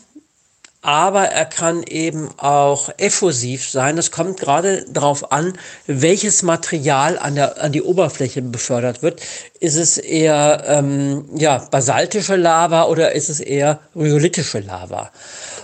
[0.81, 3.99] aber er kann eben auch effusiv sein.
[3.99, 5.53] Es kommt gerade darauf an,
[5.85, 9.21] welches Material an, der, an die Oberfläche befördert wird.
[9.59, 15.11] Ist es eher ähm, ja, basaltische Lava oder ist es eher rhyolitische Lava?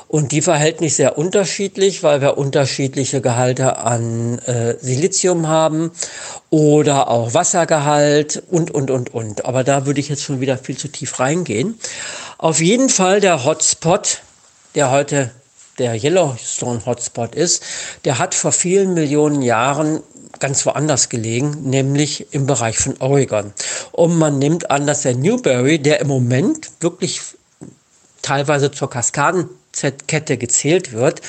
[0.07, 5.91] Und die verhält sich sehr unterschiedlich, weil wir unterschiedliche Gehalte an äh, Silizium haben
[6.49, 9.45] oder auch Wassergehalt und, und, und, und.
[9.45, 11.77] Aber da würde ich jetzt schon wieder viel zu tief reingehen.
[12.37, 14.21] Auf jeden Fall der Hotspot
[14.77, 15.31] der heute
[15.79, 17.63] der Yellowstone Hotspot ist,
[18.05, 20.03] der hat vor vielen Millionen Jahren
[20.39, 23.53] ganz woanders gelegen, nämlich im Bereich von Oregon.
[23.91, 27.21] Und man nimmt an, dass der Newberry, der im Moment wirklich
[28.21, 29.49] teilweise zur Kaskaden
[30.07, 31.21] Kette gezählt wird,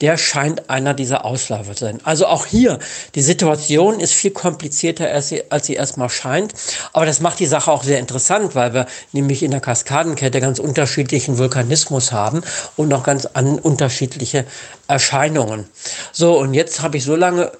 [0.00, 2.00] der scheint einer dieser Ausläufer zu sein.
[2.04, 2.78] Also auch hier,
[3.14, 6.54] die Situation ist viel komplizierter, als sie, als sie erstmal scheint.
[6.92, 10.58] Aber das macht die Sache auch sehr interessant, weil wir nämlich in der Kaskadenkette ganz
[10.58, 12.42] unterschiedlichen Vulkanismus haben
[12.76, 14.44] und noch ganz an, unterschiedliche
[14.88, 15.68] Erscheinungen.
[16.12, 17.52] So, und jetzt habe ich so lange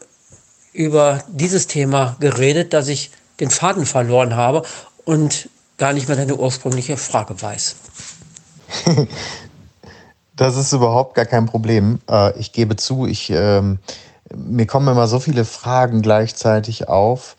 [0.73, 4.65] über dieses Thema geredet, dass ich den Faden verloren habe
[5.05, 7.77] und gar nicht mehr deine ursprüngliche Frage weiß.
[10.37, 12.01] Das ist überhaupt gar kein Problem.
[12.11, 13.79] Äh, ich gebe zu, ich, ähm,
[14.35, 17.37] mir kommen immer so viele Fragen gleichzeitig auf,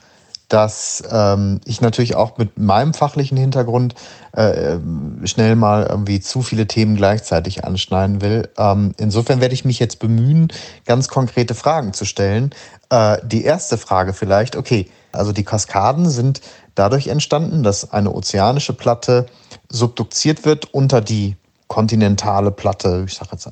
[0.48, 3.96] dass ähm, ich natürlich auch mit meinem fachlichen Hintergrund
[4.32, 4.78] äh,
[5.24, 8.50] schnell mal irgendwie zu viele Themen gleichzeitig anschneiden will.
[8.58, 10.50] Ähm, insofern werde ich mich jetzt bemühen,
[10.86, 12.52] ganz konkrete Fragen zu stellen.
[12.90, 16.42] Äh, die erste Frage vielleicht, okay, also die Kaskaden sind
[16.76, 19.26] dadurch entstanden, dass eine ozeanische Platte
[19.70, 21.36] subduziert wird unter die
[21.68, 23.50] kontinentale Platte, ich sage jetzt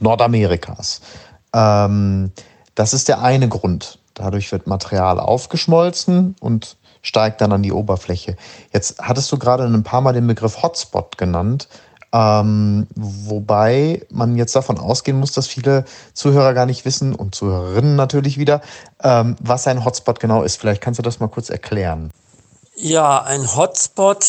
[0.00, 1.00] Nordamerikas.
[1.54, 2.32] Ähm,
[2.74, 8.36] das ist der eine Grund, Dadurch wird Material aufgeschmolzen und steigt dann an die Oberfläche.
[8.72, 11.68] Jetzt hattest du gerade ein paar Mal den Begriff Hotspot genannt.
[12.10, 15.84] Ähm, wobei man jetzt davon ausgehen muss, dass viele
[16.14, 18.62] Zuhörer gar nicht wissen und Zuhörerinnen natürlich wieder,
[19.02, 20.56] ähm, was ein Hotspot genau ist.
[20.56, 22.10] Vielleicht kannst du das mal kurz erklären.
[22.76, 24.24] Ja, ein Hotspot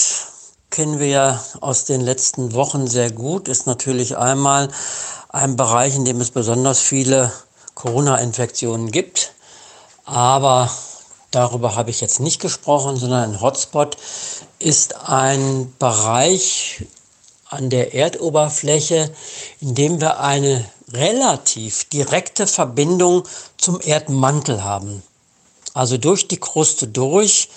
[0.70, 4.70] kennen wir ja aus den letzten Wochen sehr gut, ist natürlich einmal
[5.30, 7.32] ein Bereich, in dem es besonders viele
[7.76, 9.34] Corona-Infektionen gibt.
[10.06, 10.70] Aber
[11.32, 13.98] darüber habe ich jetzt nicht gesprochen, sondern ein Hotspot
[14.60, 16.86] ist ein Bereich
[17.50, 19.12] an der Erdoberfläche,
[19.62, 23.24] in dem wir eine relativ direkte Verbindung
[23.58, 25.04] zum Erdmantel haben.
[25.74, 27.50] Also durch die Kruste durch,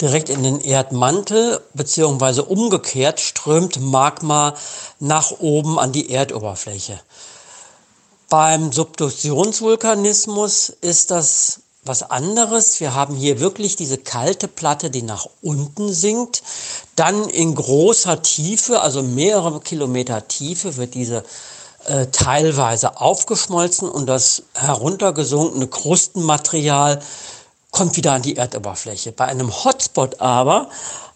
[0.00, 4.54] direkt in den Erdmantel, beziehungsweise umgekehrt strömt Magma
[4.98, 7.00] nach oben an die Erdoberfläche.
[8.28, 12.78] Beim Subduktionsvulkanismus ist das was anderes.
[12.80, 16.42] Wir haben hier wirklich diese kalte Platte, die nach unten sinkt.
[16.94, 21.24] Dann in großer Tiefe, also mehrere Kilometer Tiefe, wird diese
[21.86, 27.00] äh, teilweise aufgeschmolzen und das heruntergesunkene Krustenmaterial
[27.70, 29.12] kommt wieder an die Erdoberfläche.
[29.12, 30.68] Bei einem Hotspot aber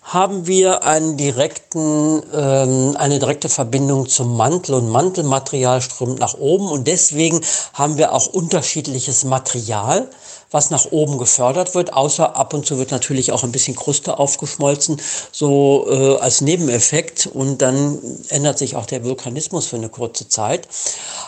[0.04, 6.68] haben wir einen direkten, ähm, eine direkte Verbindung zum Mantel und Mantelmaterial strömt nach oben
[6.68, 7.40] und deswegen
[7.72, 10.08] haben wir auch unterschiedliches Material
[10.54, 14.20] was nach oben gefördert wird, außer ab und zu wird natürlich auch ein bisschen Kruste
[14.20, 15.00] aufgeschmolzen,
[15.32, 17.98] so äh, als Nebeneffekt und dann
[18.28, 20.68] ändert sich auch der Vulkanismus für eine kurze Zeit.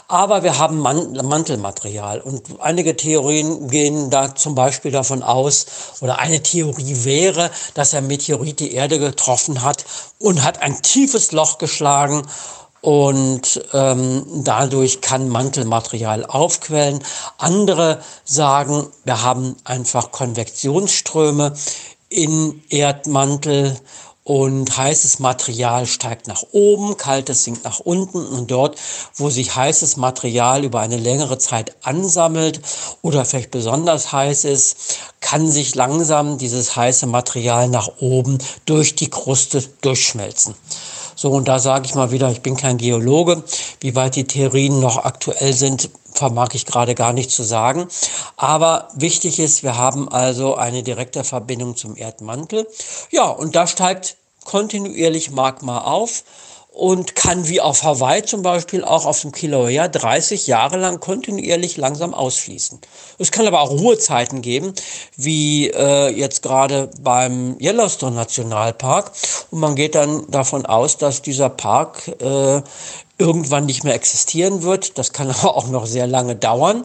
[0.06, 5.66] Aber wir haben Man Mantelmaterial und einige Theorien gehen da zum Beispiel davon aus,
[6.00, 9.84] oder eine Theorie wäre, dass ein Meteorit die Erde getroffen hat
[10.20, 12.22] und hat ein tiefes Loch geschlagen
[12.80, 17.02] und ähm, dadurch kann Mantelmaterial aufquellen.
[17.38, 21.54] Andere sagen, wir haben einfach Konvektionsströme
[22.08, 23.76] in Erdmantel
[24.26, 28.76] und heißes Material steigt nach oben, kaltes sinkt nach unten und dort,
[29.14, 32.60] wo sich heißes Material über eine längere Zeit ansammelt
[33.02, 39.10] oder vielleicht besonders heiß ist, kann sich langsam dieses heiße Material nach oben durch die
[39.10, 40.56] Kruste durchschmelzen.
[41.18, 43.42] So, und da sage ich mal wieder, ich bin kein Geologe.
[43.80, 47.88] Wie weit die Theorien noch aktuell sind, vermag ich gerade gar nicht zu sagen.
[48.36, 52.68] Aber wichtig ist, wir haben also eine direkte Verbindung zum Erdmantel.
[53.10, 56.22] Ja, und da steigt kontinuierlich Magma auf
[56.76, 61.78] und kann wie auf Hawaii zum Beispiel auch auf dem Kilauea 30 Jahre lang kontinuierlich
[61.78, 62.78] langsam ausfließen.
[63.18, 64.74] Es kann aber auch Ruhezeiten geben,
[65.16, 69.10] wie äh, jetzt gerade beim Yellowstone Nationalpark.
[69.50, 72.60] Und man geht dann davon aus, dass dieser Park äh,
[73.18, 74.98] irgendwann nicht mehr existieren wird.
[74.98, 76.84] Das kann aber auch noch sehr lange dauern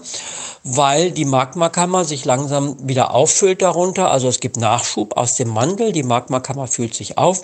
[0.64, 4.12] weil die Magmakammer sich langsam wieder auffüllt darunter.
[4.12, 7.44] Also es gibt Nachschub aus dem Mantel, die Magmakammer füllt sich auf,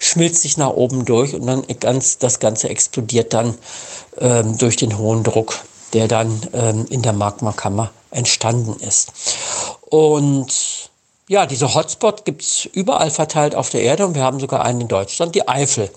[0.00, 3.54] schmilzt sich nach oben durch und dann ganz, das Ganze explodiert dann
[4.18, 5.60] ähm, durch den hohen Druck,
[5.92, 9.12] der dann ähm, in der Magmakammer entstanden ist.
[9.88, 10.90] Und
[11.28, 14.88] ja, diese Hotspot gibt's überall verteilt auf der Erde und wir haben sogar einen in
[14.88, 15.34] Deutschland.
[15.34, 15.90] Die Eifel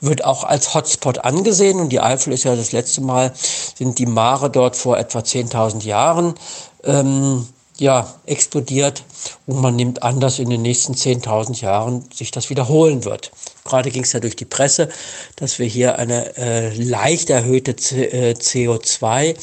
[0.00, 4.06] wird auch als Hotspot angesehen und die Eifel ist ja das letzte Mal, sind die
[4.06, 6.34] Mare dort vor etwa 10.000 Jahren
[6.82, 7.46] ähm,
[7.78, 9.04] ja, explodiert
[9.46, 13.30] und man nimmt an, dass in den nächsten 10.000 Jahren sich das wiederholen wird.
[13.64, 14.88] Gerade ging es ja durch die Presse,
[15.36, 19.36] dass wir hier eine äh, leicht erhöhte C äh, CO2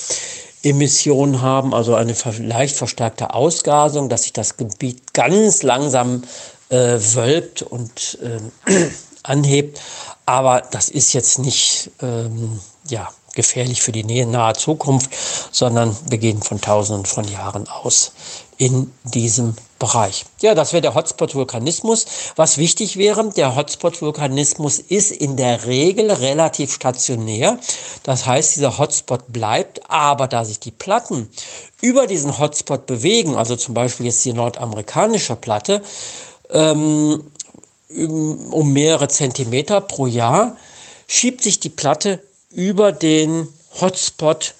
[0.64, 6.24] Emissionen haben, also eine leicht verstärkte Ausgasung, dass sich das Gebiet ganz langsam
[6.70, 8.90] äh, wölbt und äh,
[9.24, 9.80] anhebt.
[10.26, 15.10] Aber das ist jetzt nicht ähm, ja, gefährlich für die nahe Zukunft,
[15.52, 18.12] sondern wir gehen von Tausenden von Jahren aus
[18.60, 20.26] in diesem Bereich.
[20.42, 22.06] Ja, das wäre der Hotspot-Vulkanismus.
[22.36, 27.58] Was wichtig wäre, der Hotspot-Vulkanismus ist in der Regel relativ stationär.
[28.04, 31.30] Das heißt, dieser Hotspot bleibt, aber da sich die Platten
[31.80, 35.82] über diesen Hotspot bewegen, also zum Beispiel jetzt die nordamerikanische Platte,
[36.50, 37.24] ähm,
[37.90, 40.58] um mehrere Zentimeter pro Jahr,
[41.08, 43.48] schiebt sich die Platte über den
[43.80, 44.54] Hotspot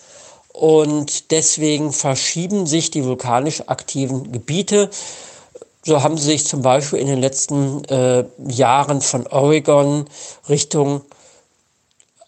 [0.60, 4.90] und deswegen verschieben sich die vulkanisch aktiven Gebiete.
[5.86, 10.04] So haben sie sich zum Beispiel in den letzten äh, Jahren von Oregon
[10.50, 11.02] Richtung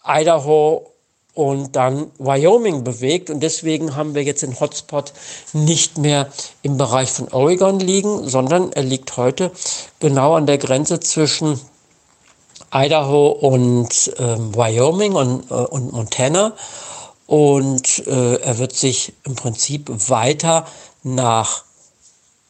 [0.02, 0.86] Idaho
[1.34, 3.28] und dann Wyoming bewegt.
[3.28, 5.12] Und deswegen haben wir jetzt den Hotspot
[5.52, 6.28] nicht mehr
[6.62, 9.52] im Bereich von Oregon liegen, sondern er liegt heute
[10.00, 11.60] genau an der Grenze zwischen
[12.72, 16.54] Idaho und äh, Wyoming und, äh, und Montana
[17.32, 20.66] und äh, er wird sich im Prinzip weiter
[21.02, 21.64] nach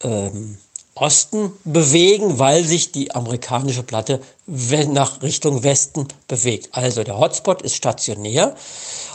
[0.03, 0.59] ähm,
[0.97, 6.71] Osten bewegen, weil sich die amerikanische Platte nach Richtung Westen bewegt.
[6.73, 8.57] Also der Hotspot ist stationär,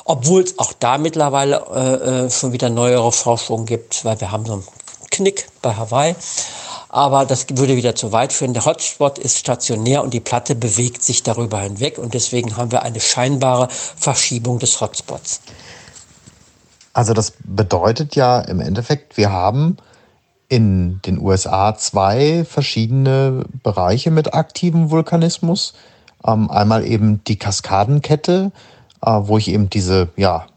[0.06, 4.46] obwohl es auch da mittlerweile äh, äh, schon wieder neuere Forschung gibt, weil wir haben
[4.46, 4.68] so einen
[5.12, 6.16] Knick bei Hawaii.
[6.90, 8.54] Aber das würde wieder zu weit führen.
[8.54, 12.84] Der Hotspot ist stationär und die Platte bewegt sich darüber hinweg und deswegen haben wir
[12.84, 15.42] eine scheinbare Verschiebung des Hotspots.
[16.94, 19.78] Also das bedeutet ja im Endeffekt, wir haben
[20.50, 25.74] in den USA zwei verschiedene Bereiche mit aktivem Vulkanismus.
[26.26, 28.52] Ähm, einmal eben die Kaskadenkette,
[29.02, 30.48] äh, wo ich eben diese ja,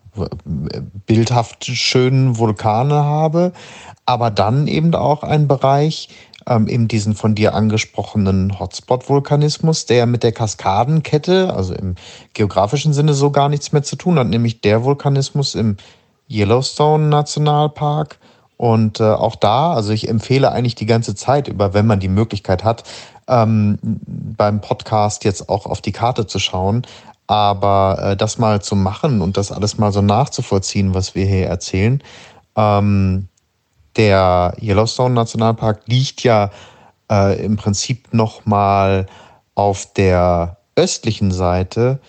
[1.07, 3.53] bildhaft schönen Vulkane habe,
[4.07, 6.09] aber dann eben auch ein Bereich,
[6.46, 11.94] ähm, eben diesen von dir angesprochenen Hotspot-Vulkanismus, der mit der Kaskadenkette, also im
[12.34, 15.76] geografischen Sinne so gar nichts mehr zu tun hat, nämlich der Vulkanismus im
[16.28, 18.18] Yellowstone Nationalpark
[18.61, 22.09] und äh, auch da, also ich empfehle eigentlich die ganze Zeit über, wenn man die
[22.09, 22.84] Möglichkeit hat,
[23.26, 26.86] ähm, beim Podcast jetzt auch auf die Karte zu schauen.
[27.26, 31.46] Aber äh, das mal zu machen und das alles mal so nachzuvollziehen, was wir hier
[31.46, 32.03] erzählen.
[32.55, 33.28] Ähm,
[33.97, 36.51] der Yellowstone Nationalpark liegt ja
[37.11, 39.07] äh, im Prinzip noch mal
[39.55, 42.01] auf der östlichen Seite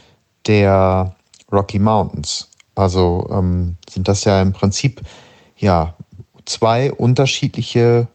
[0.48, 1.16] der
[1.52, 2.50] Rocky Mountains.
[2.76, 5.02] Also ähm, sind das ja im Prinzip
[5.58, 5.94] ja
[6.46, 8.08] zwei unterschiedliche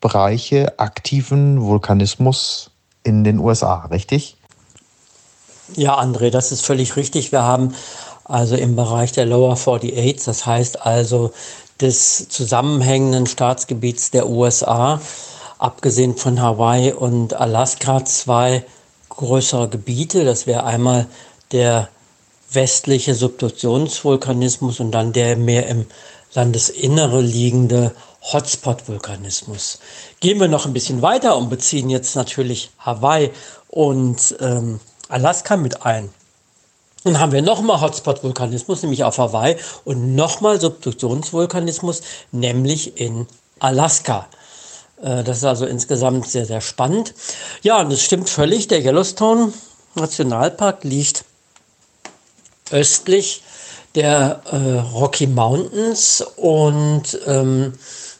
[0.00, 2.70] Bereiche aktiven Vulkanismus
[3.04, 4.36] in den USA, richtig?
[5.74, 7.32] Ja, André, das ist völlig richtig.
[7.32, 7.74] Wir haben
[8.24, 11.32] also im Bereich der Lower 48, das heißt also
[11.80, 15.00] des zusammenhängenden Staatsgebiets der USA,
[15.58, 18.64] abgesehen von Hawaii und Alaska, zwei
[19.08, 20.24] größere Gebiete.
[20.24, 21.06] Das wäre einmal
[21.52, 21.88] der
[22.50, 25.86] westliche Subduktionsvulkanismus und dann der mehr im
[26.34, 27.94] Landesinnere liegende
[28.32, 29.78] Hotspot-Vulkanismus.
[30.20, 33.30] Gehen wir noch ein bisschen weiter und beziehen jetzt natürlich Hawaii
[33.68, 36.10] und ähm, Alaska mit ein.
[37.04, 42.00] Dann haben wir nochmal Hotspot-Vulkanismus, nämlich auf Hawaii, und nochmal Subduktionsvulkanismus,
[42.32, 43.26] nämlich in
[43.58, 44.26] Alaska.
[45.02, 47.14] Äh, das ist also insgesamt sehr, sehr spannend.
[47.62, 49.52] Ja, und es stimmt völlig, der Yellowstone
[49.94, 51.24] Nationalpark liegt
[52.70, 53.42] östlich
[53.94, 57.74] der äh, Rocky Mountains und ähm,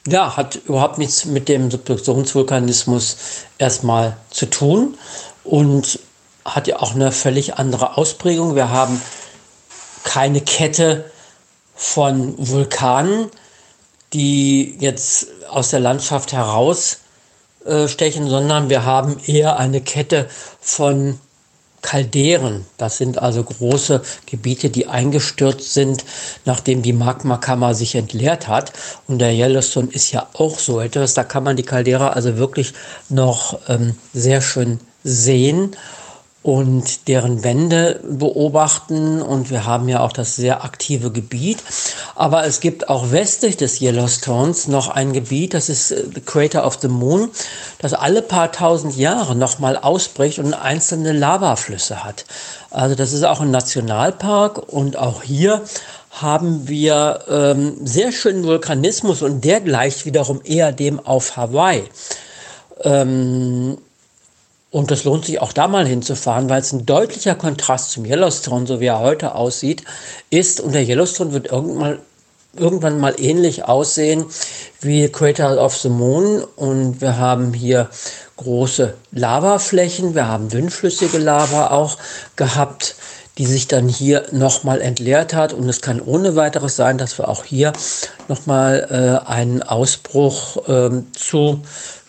[0.06, 3.16] ja, hat überhaupt nichts mit dem Subduktionsvulkanismus
[3.58, 4.96] erstmal zu tun
[5.42, 5.98] und
[6.44, 8.54] hat ja auch eine völlig andere Ausprägung.
[8.54, 9.00] Wir haben
[10.04, 11.10] keine Kette
[11.74, 13.30] von Vulkanen,
[14.12, 20.28] die jetzt aus der Landschaft herausstechen, sondern wir haben eher eine Kette
[20.60, 21.18] von
[21.82, 22.64] Kalderen.
[22.78, 26.04] Das sind also große Gebiete, die eingestürzt sind,
[26.44, 28.72] nachdem die Magmakammer sich entleert hat.
[29.06, 31.12] Und der Yellowstone ist ja auch so etwas.
[31.14, 32.72] Da kann man die Caldera also wirklich
[33.10, 35.76] noch ähm, sehr schön sehen
[36.44, 39.22] und deren Wände beobachten.
[39.22, 41.64] Und wir haben ja auch das sehr aktive Gebiet.
[42.14, 46.66] Aber es gibt auch westlich des Yellowstones noch ein Gebiet, das ist äh, the Crater
[46.66, 47.30] of the Moon,
[47.78, 52.26] das alle paar tausend Jahre nochmal ausbricht und einzelne Lavaflüsse hat.
[52.70, 55.62] Also das ist auch ein Nationalpark und auch hier
[56.10, 61.84] haben wir ähm, sehr schönen Vulkanismus und der gleicht wiederum eher dem auf Hawaii.
[62.82, 63.78] Ähm,
[64.74, 68.66] und es lohnt sich auch da mal hinzufahren, weil es ein deutlicher Kontrast zum Yellowstone,
[68.66, 69.84] so wie er heute aussieht,
[70.30, 70.58] ist.
[70.58, 72.00] Und der Yellowstone wird irgendwann,
[72.56, 74.24] irgendwann mal ähnlich aussehen
[74.80, 76.42] wie Crater of the Moon.
[76.56, 77.88] Und wir haben hier
[78.36, 81.96] große Lavaflächen, wir haben dünnflüssige Lava auch
[82.34, 82.96] gehabt,
[83.38, 85.52] die sich dann hier nochmal entleert hat.
[85.52, 87.72] Und es kann ohne weiteres sein, dass wir auch hier
[88.26, 91.60] nochmal äh, einen Ausbruch äh, zu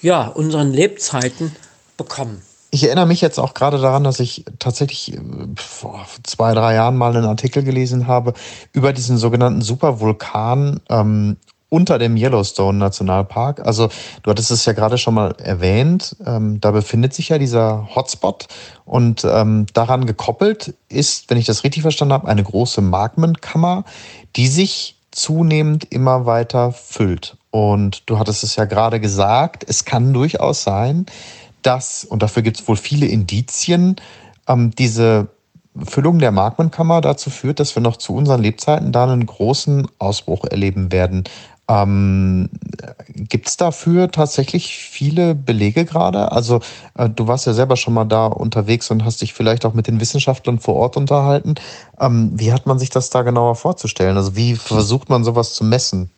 [0.02, 1.56] ja, unseren Lebzeiten
[1.96, 2.42] bekommen.
[2.76, 5.20] Ich erinnere mich jetzt auch gerade daran, dass ich tatsächlich äh,
[5.56, 8.34] vor zwei, drei Jahren mal einen Artikel gelesen habe
[8.74, 11.38] über diesen sogenannten Supervulkan ähm,
[11.70, 13.66] unter dem Yellowstone Nationalpark.
[13.66, 13.88] Also
[14.24, 18.48] du hattest es ja gerade schon mal erwähnt, ähm, da befindet sich ja dieser Hotspot
[18.84, 23.86] und ähm, daran gekoppelt ist, wenn ich das richtig verstanden habe, eine große Magmenkammer,
[24.36, 27.38] die sich zunehmend immer weiter füllt.
[27.52, 31.06] Und du hattest es ja gerade gesagt, es kann durchaus sein,
[31.66, 33.96] dass, und dafür gibt es wohl viele Indizien,
[34.48, 35.28] ähm, diese
[35.84, 40.46] Füllung der Magmenkammer dazu führt, dass wir noch zu unseren Lebzeiten da einen großen Ausbruch
[40.46, 41.26] erleben werden.
[41.68, 42.50] Ähm,
[43.10, 46.32] Gibt es dafür tatsächlich viele Belege gerade?
[46.32, 46.60] Also
[46.96, 49.88] äh, du warst ja selber schon mal da unterwegs und hast dich vielleicht auch mit
[49.88, 51.56] den Wissenschaftlern vor Ort unterhalten.
[52.00, 54.16] Ähm, wie hat man sich das da genauer vorzustellen?
[54.16, 56.12] Also wie versucht man sowas zu messen?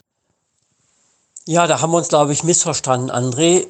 [1.45, 3.65] Ja, da haben wir uns, glaube ich, missverstanden, André.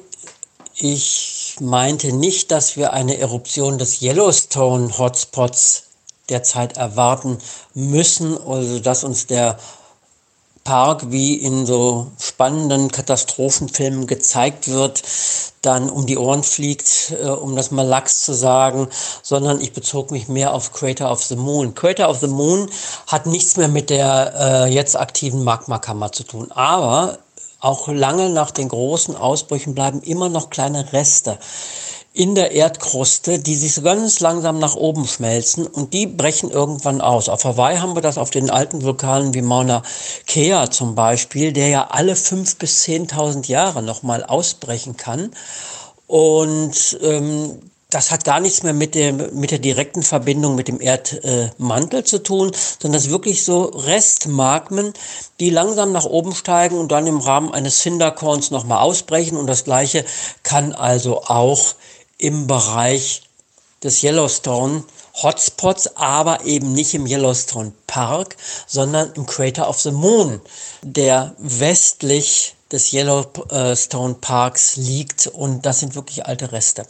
[0.74, 5.84] Ich meinte nicht, dass wir eine Eruption des Yellowstone Hotspots
[6.28, 7.38] derzeit erwarten
[7.74, 9.58] müssen, also dass uns der
[10.68, 15.02] Park wie in so spannenden Katastrophenfilmen gezeigt wird,
[15.62, 18.88] dann um die Ohren fliegt, äh, um das mal lax zu sagen,
[19.22, 21.74] sondern ich bezog mich mehr auf Crater of the Moon.
[21.74, 22.68] Crater of the Moon
[23.06, 24.34] hat nichts mehr mit der
[24.66, 27.18] äh, jetzt aktiven Magmakammer zu tun, aber
[27.60, 31.38] auch lange nach den großen Ausbrüchen bleiben immer noch kleine Reste
[32.18, 37.00] in der Erdkruste, die sich so ganz langsam nach oben schmelzen und die brechen irgendwann
[37.00, 37.28] aus.
[37.28, 39.82] Auf Hawaii haben wir das auf den alten Vulkanen wie Mauna
[40.26, 45.30] Kea zum Beispiel, der ja alle fünf bis zehntausend Jahre nochmal ausbrechen kann.
[46.08, 50.78] Und ähm, das hat gar nichts mehr mit der, mit der direkten Verbindung mit dem
[50.78, 54.92] Erdmantel zu tun, sondern das ist wirklich so Restmagmen,
[55.40, 59.38] die langsam nach oben steigen und dann im Rahmen eines Cinderkorns nochmal ausbrechen.
[59.38, 60.04] Und das gleiche
[60.42, 61.76] kann also auch
[62.18, 63.22] im Bereich
[63.82, 64.84] des Yellowstone
[65.22, 68.36] Hotspots, aber eben nicht im Yellowstone Park,
[68.66, 70.42] sondern im Crater of the Moon,
[70.82, 76.86] der westlich des Yellowstone Parks liegt und das sind wirklich alte Reste.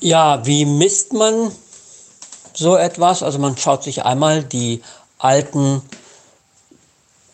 [0.00, 1.50] Ja, wie misst man
[2.52, 3.22] so etwas?
[3.22, 4.82] Also man schaut sich einmal die
[5.18, 5.80] alten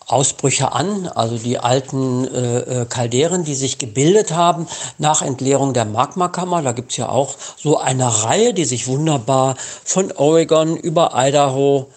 [0.06, 5.86] Ausbrüche an, also die alten äh, äh, Kalderen, die sich gebildet haben nach Entleerung der
[5.86, 6.62] Magmakammer.
[6.62, 11.88] Da gibt's ja auch so eine Reihe, die sich wunderbar von Oregon über Idaho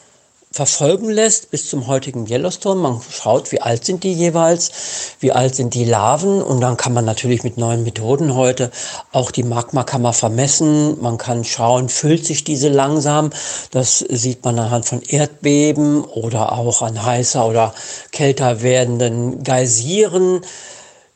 [0.56, 2.80] verfolgen lässt bis zum heutigen Yellowstone.
[2.80, 4.72] Man schaut, wie alt sind die jeweils,
[5.20, 8.72] wie alt sind die Laven und dann kann man natürlich mit neuen Methoden heute
[9.12, 11.02] auch die Magmakammer vermessen.
[11.02, 13.32] Man kann schauen, füllt sich diese langsam.
[13.72, 17.74] Das sieht man anhand von Erdbeben oder auch an heißer oder
[18.14, 20.40] kälter werdenden Geysiren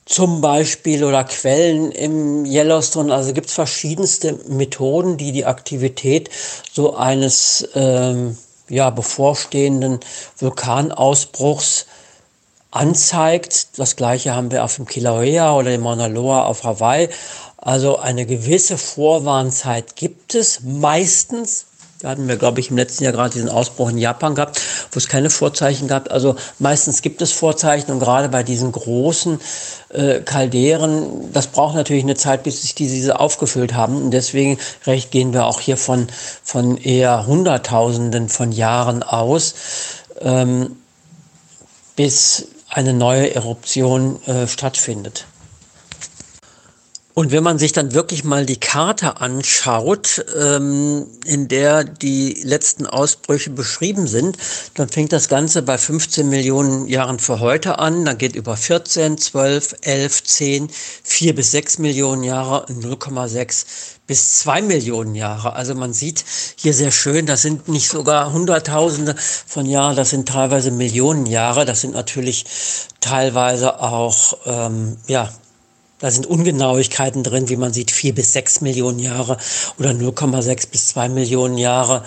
[0.05, 3.15] zum Beispiel oder Quellen im Yellowstone.
[3.15, 6.29] Also gibt es verschiedenste Methoden, die die Aktivität
[6.73, 8.35] so eines ähm,
[8.69, 9.99] ja, bevorstehenden
[10.37, 11.85] Vulkanausbruchs
[12.71, 13.79] anzeigt.
[13.79, 17.09] Das gleiche haben wir auf dem Kilauea oder dem Mauna Loa auf Hawaii.
[17.57, 21.65] Also eine gewisse Vorwarnzeit gibt es meistens,
[22.01, 24.97] da hatten wir, glaube ich, im letzten Jahr gerade diesen Ausbruch in Japan gehabt, wo
[24.97, 26.09] es keine Vorzeichen gab.
[26.11, 29.41] Also meistens gibt es Vorzeichen und gerade bei diesen großen
[29.89, 33.97] äh, Kalderen, das braucht natürlich eine Zeit, bis sich diese aufgefüllt haben.
[33.97, 36.07] Und deswegen recht gehen wir auch hier von,
[36.41, 39.55] von eher Hunderttausenden von Jahren aus,
[40.21, 40.77] ähm,
[41.97, 45.25] bis eine neue Eruption äh, stattfindet.
[47.19, 52.87] Und wenn man sich dann wirklich mal die Karte anschaut, ähm, in der die letzten
[52.87, 54.37] Ausbrüche beschrieben sind,
[54.75, 58.05] dann fängt das Ganze bei 15 Millionen Jahren vor heute an.
[58.05, 60.69] Dann geht über 14, 12, 11, 10,
[61.03, 63.65] 4 bis 6 Millionen Jahre, 0,6
[64.07, 65.51] bis 2 Millionen Jahre.
[65.57, 66.23] Also man sieht
[66.55, 71.65] hier sehr schön, das sind nicht sogar Hunderttausende von Jahren, das sind teilweise Millionen Jahre.
[71.65, 72.45] Das sind natürlich
[73.01, 75.29] teilweise auch, ähm, ja,
[75.99, 79.37] da sind Ungenauigkeiten drin, wie man sieht, vier bis sechs Millionen Jahre
[79.77, 82.03] oder 0,6 bis zwei Millionen Jahre.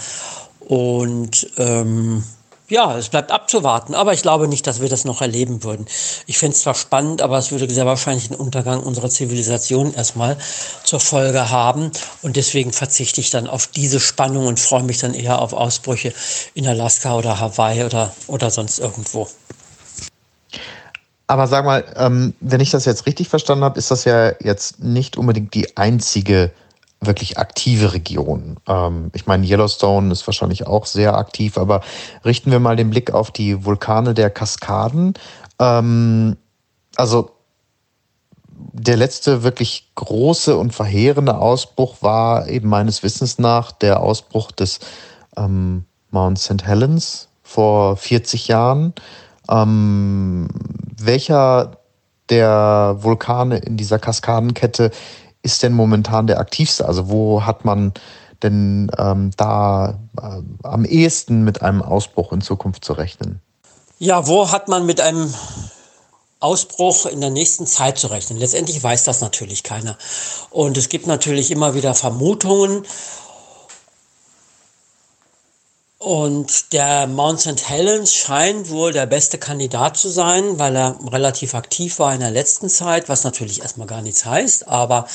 [0.61, 2.25] Und ähm,
[2.73, 5.85] ja, es bleibt abzuwarten, aber ich glaube nicht, dass wir das noch erleben würden.
[6.27, 10.39] Ich finde es zwar spannend, aber es würde sehr wahrscheinlich den Untergang unserer Zivilisation erstmal
[10.83, 11.91] zur Folge haben.
[12.23, 16.15] Und deswegen verzichte ich dann auf diese Spannung und freue mich dann eher auf Ausbrüche
[16.55, 19.29] in Alaska oder Hawaii oder, oder sonst irgendwo.
[21.33, 24.85] Aber sag mal, ähm, wenn ich das jetzt richtig verstanden habe, ist das ja jetzt
[24.85, 26.51] nicht unbedingt die einzige
[27.01, 28.59] wirklich aktive Region.
[28.69, 31.81] Ähm, ich meine, Yellowstone ist wahrscheinlich auch sehr aktiv, aber
[32.23, 35.15] richten wir mal den Blick auf die Vulkane der Kaskaden.
[35.59, 36.37] Ähm,
[36.97, 37.31] also
[38.51, 44.81] der letzte wirklich große und verheerende Ausbruch war eben meines Wissens nach der Ausbruch des
[45.39, 46.63] ähm, Mount St.
[46.67, 48.93] Helens vor 40 Jahren.
[49.49, 50.49] Ähm,
[51.07, 51.79] welcher
[52.29, 54.91] der Vulkane in dieser Kaskadenkette
[55.43, 56.87] ist denn momentan der aktivste?
[56.87, 57.93] Also wo hat man
[58.43, 63.41] denn ähm, da äh, am ehesten mit einem Ausbruch in Zukunft zu rechnen?
[63.99, 65.33] Ja, wo hat man mit einem
[66.41, 68.39] Ausbruch in der nächsten Zeit zu rechnen?
[68.39, 69.97] Letztendlich weiß das natürlich keiner.
[70.51, 72.85] Und es gibt natürlich immer wieder Vermutungen
[76.03, 77.69] Und der Mount St.
[77.69, 82.33] Helens scheint wohl der beste Kandidat zu sein, weil er relativ aktiv war in der
[82.33, 84.67] letzten Zeit, was natürlich erstmal gar nichts heißt.
[84.67, 85.07] Aber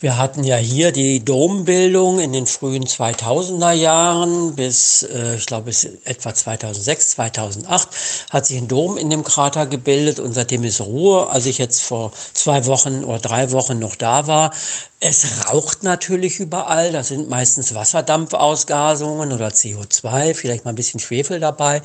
[0.00, 5.66] wir hatten ja hier die Dombildung in den frühen 2000er Jahren bis, äh, ich glaube,
[5.66, 7.88] bis etwa 2006, 2008
[8.30, 11.28] hat sich ein Dom in dem Krater gebildet und seitdem ist Ruhe.
[11.30, 14.50] Als ich jetzt vor zwei Wochen oder drei Wochen noch da war,
[15.06, 16.90] es raucht natürlich überall.
[16.90, 21.82] Das sind meistens Wasserdampfausgasungen oder CO2, vielleicht mal ein bisschen Schwefel dabei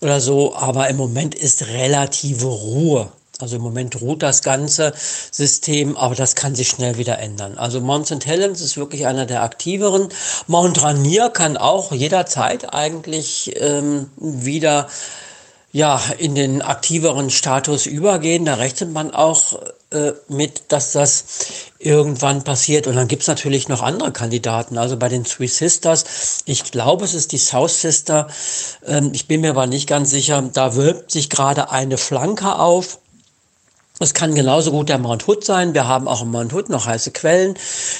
[0.00, 0.56] oder so.
[0.56, 3.12] Aber im Moment ist relative Ruhe.
[3.38, 4.94] Also im Moment ruht das ganze
[5.30, 7.58] System, aber das kann sich schnell wieder ändern.
[7.58, 8.24] Also Mount St.
[8.24, 10.08] Helens ist wirklich einer der aktiveren.
[10.46, 14.88] Mount Rainier kann auch jederzeit eigentlich ähm, wieder
[15.70, 18.46] ja, in den aktiveren Status übergehen.
[18.46, 19.60] Da rechnet man auch
[19.90, 21.24] äh, mit, dass das
[21.78, 22.88] irgendwann passiert.
[22.88, 24.78] Und dann gibt's natürlich noch andere Kandidaten.
[24.78, 28.26] Also bei den Three Sisters, ich glaube, es ist die South Sister.
[28.84, 30.42] Ähm, ich bin mir aber nicht ganz sicher.
[30.52, 32.98] Da wölbt sich gerade eine Flanke auf.
[33.98, 35.72] Es kann genauso gut der Mount Hood sein.
[35.72, 37.54] Wir haben auch im Mount Hood noch heiße Quellen,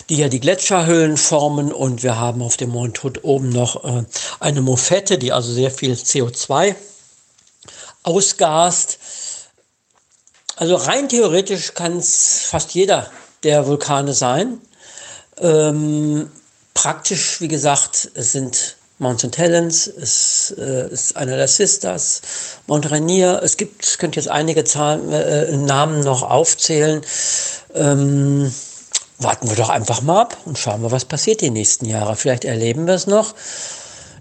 [0.08, 1.72] die ja die Gletscherhöhlen formen.
[1.72, 4.04] Und wir haben auf dem Mount Hood oben noch äh,
[4.40, 6.74] eine Mofette, die also sehr viel CO2
[8.02, 8.98] ausgast.
[10.56, 13.10] Also rein theoretisch kann es fast jeder
[13.42, 14.58] der Vulkane sein.
[15.38, 16.30] Ähm,
[16.72, 19.36] praktisch, wie gesagt, es sind Mount St.
[19.36, 22.22] Helens, es äh, ist einer der Sisters,
[22.66, 23.40] Mount Rainier.
[23.42, 27.02] Es gibt, ich könnte jetzt einige Zahlen, äh, Namen noch aufzählen.
[27.74, 28.50] Ähm,
[29.18, 32.16] warten wir doch einfach mal ab und schauen wir, was passiert die nächsten Jahre.
[32.16, 33.34] Vielleicht erleben wir es noch.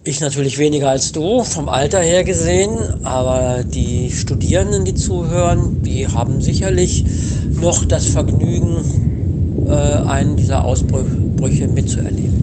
[0.07, 6.07] Ich natürlich weniger als du, vom Alter her gesehen, aber die Studierenden, die zuhören, die
[6.07, 7.03] haben sicherlich
[7.59, 12.35] noch das Vergnügen, äh, einen dieser Ausbrüche mitzuerleben.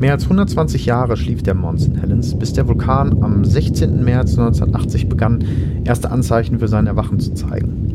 [0.00, 1.96] Mehr als 120 Jahre schlief der Mount St.
[2.00, 4.02] Helens, bis der Vulkan am 16.
[4.02, 5.44] März 1980 begann,
[5.84, 7.87] erste Anzeichen für sein Erwachen zu zeigen.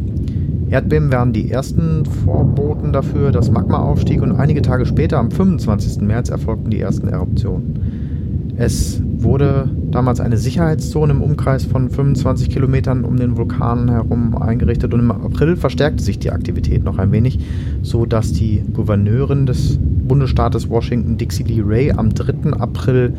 [0.73, 6.01] Erdbeben waren die ersten Vorboten dafür, dass Magma aufstieg und einige Tage später, am 25.
[6.01, 8.55] März, erfolgten die ersten Eruptionen.
[8.57, 14.95] Es wurde damals eine Sicherheitszone im Umkreis von 25 Kilometern um den Vulkan herum eingerichtet
[14.95, 17.37] und im April verstärkte sich die Aktivität noch ein wenig,
[17.83, 22.53] so dass die Gouverneurin des Bundesstaates Washington, Dixie Lee Ray, am 3.
[22.53, 23.13] April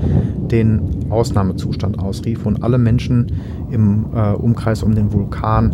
[0.50, 3.30] den Ausnahmezustand ausrief und alle Menschen
[3.70, 5.70] im äh, Umkreis um den Vulkan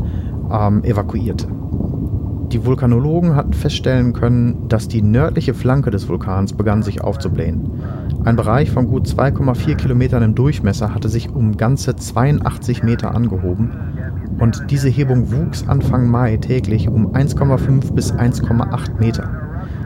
[0.53, 1.47] ähm, evakuierte.
[2.53, 7.71] Die Vulkanologen hatten feststellen können, dass die nördliche Flanke des Vulkans begann sich aufzublähen.
[8.25, 13.71] Ein Bereich von gut 2,4 Kilometern im Durchmesser hatte sich um ganze 82 Meter angehoben
[14.41, 19.31] und diese Hebung wuchs Anfang Mai täglich um 1,5 bis 1,8 Meter.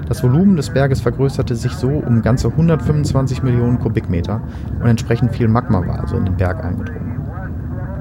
[0.09, 4.41] Das Volumen des Berges vergrößerte sich so um ganze 125 Millionen Kubikmeter
[4.81, 7.24] und entsprechend viel Magma war also in den Berg eingedrungen.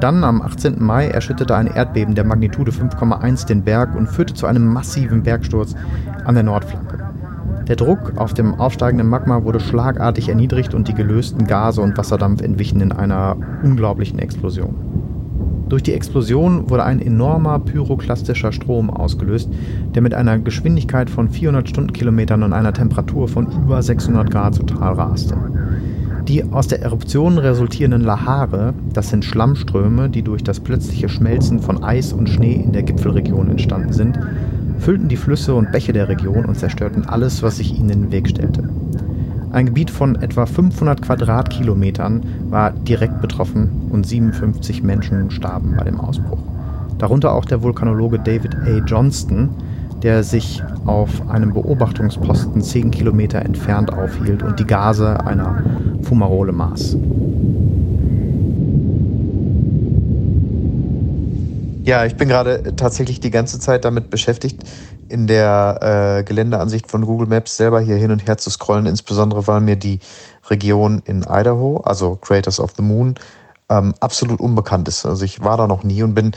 [0.04, 0.84] Dann am 18.
[0.84, 5.76] Mai erschütterte ein Erdbeben der Magnitude 5,1 den Berg und führte zu einem massiven Bergsturz
[6.26, 7.00] an der Nordflanke.
[7.70, 12.42] Der Druck auf dem aufsteigenden Magma wurde schlagartig erniedrigt und die gelösten Gase und Wasserdampf
[12.42, 14.76] entwichen in einer unglaublichen Explosion.
[15.70, 19.50] Durch die Explosion wurde ein enormer pyroklastischer Strom ausgelöst,
[19.96, 24.96] der mit einer Geschwindigkeit von 400 Stundenkilometern und einer Temperatur von über 600 Grad total
[24.96, 25.38] raste.
[26.28, 31.84] Die aus der Eruption resultierenden Lahare, das sind Schlammströme, die durch das plötzliche Schmelzen von
[31.84, 34.18] Eis und Schnee in der Gipfelregion entstanden sind,
[34.80, 38.12] füllten die Flüsse und Bäche der Region und zerstörten alles, was sich ihnen in den
[38.14, 38.70] Weg stellte.
[39.52, 46.00] Ein Gebiet von etwa 500 Quadratkilometern war direkt betroffen und 57 Menschen starben bei dem
[46.00, 46.40] Ausbruch.
[47.00, 48.78] Darunter auch der Vulkanologe David A.
[48.86, 49.50] Johnston,
[50.04, 55.64] der sich auf einem Beobachtungsposten 10 Kilometer entfernt aufhielt und die Gase einer
[56.04, 56.98] Fumarole maß.
[61.84, 64.64] Ja, ich bin gerade tatsächlich die ganze Zeit damit beschäftigt,
[65.10, 69.48] in der äh, Geländeansicht von Google Maps selber hier hin und her zu scrollen, insbesondere
[69.48, 70.00] weil mir die
[70.50, 73.16] Region in Idaho, also Craters of the Moon,
[73.70, 75.06] ähm, absolut unbekannt ist.
[75.06, 76.32] Also ich war da noch nie und bin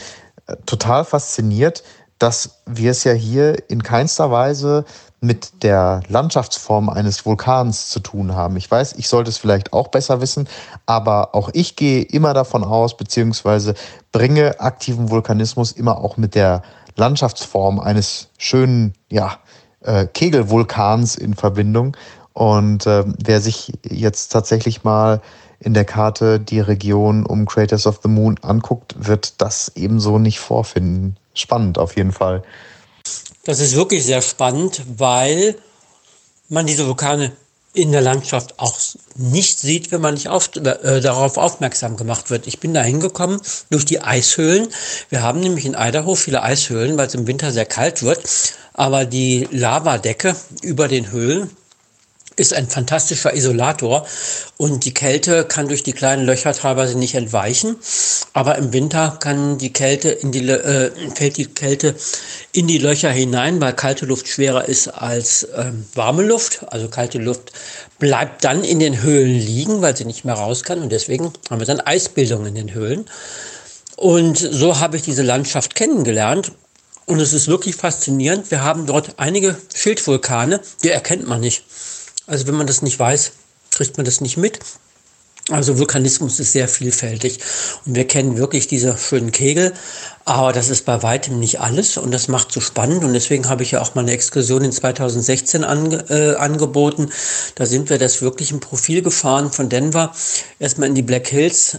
[0.46, 1.84] äh, total fasziniert,
[2.18, 4.84] dass wir es ja hier in keinster Weise
[5.20, 8.56] mit der Landschaftsform eines Vulkans zu tun haben.
[8.56, 10.48] Ich weiß, ich sollte es vielleicht auch besser wissen,
[10.84, 13.74] aber auch ich gehe immer davon aus, beziehungsweise
[14.12, 16.62] bringe aktiven Vulkanismus immer auch mit der
[16.96, 19.38] Landschaftsform eines schönen, ja,
[19.80, 21.96] äh, Kegelvulkans in Verbindung.
[22.32, 25.20] Und äh, wer sich jetzt tatsächlich mal
[25.58, 30.38] in der Karte die Region um Craters of the Moon anguckt, wird das ebenso nicht
[30.38, 32.43] vorfinden spannend auf jeden Fall.
[33.45, 35.57] Das ist wirklich sehr spannend, weil
[36.49, 37.32] man diese Vulkane
[37.76, 38.76] in der Landschaft auch
[39.16, 42.47] nicht sieht, wenn man nicht auf, äh, darauf aufmerksam gemacht wird.
[42.47, 44.68] Ich bin da hingekommen durch die Eishöhlen.
[45.11, 48.20] Wir haben nämlich in Idaho viele Eishöhlen, weil es im Winter sehr kalt wird.
[48.72, 51.51] Aber die Lavadecke über den Höhlen
[52.37, 54.07] ist ein fantastischer Isolator
[54.59, 57.76] und die Kälte kann durch die kleinen Löcher teilweise nicht entweichen,
[58.34, 61.95] aber im Winter kann die Kälte in die, äh, fällt die Kälte
[62.53, 66.64] in die Löcher hinein, weil kalte Luft schwerer ist als ähm, warme Luft.
[66.68, 67.53] Also kalte Luft
[67.99, 71.61] bleibt dann in den Höhlen liegen, weil sie nicht mehr raus kann und deswegen haben
[71.61, 73.07] wir dann Eisbildung in den Höhlen.
[73.97, 76.53] Und so habe ich diese Landschaft kennengelernt
[77.07, 78.51] und es ist wirklich faszinierend.
[78.51, 81.64] Wir haben dort einige Schildvulkane, die erkennt man nicht.
[82.27, 83.33] Also wenn man das nicht weiß,
[83.70, 84.59] kriegt man das nicht mit.
[85.49, 87.39] Also Vulkanismus ist sehr vielfältig
[87.85, 89.74] und wir kennen wirklich diese schönen Kegel,
[90.24, 93.62] aber das ist bei weitem nicht alles und das macht so spannend und deswegen habe
[93.62, 97.11] ich ja auch mal eine Exkursion in 2016 ange, äh, angeboten.
[97.55, 100.12] Da sind wir das wirklich im Profil gefahren von Denver,
[100.59, 101.79] erstmal in die Black Hills,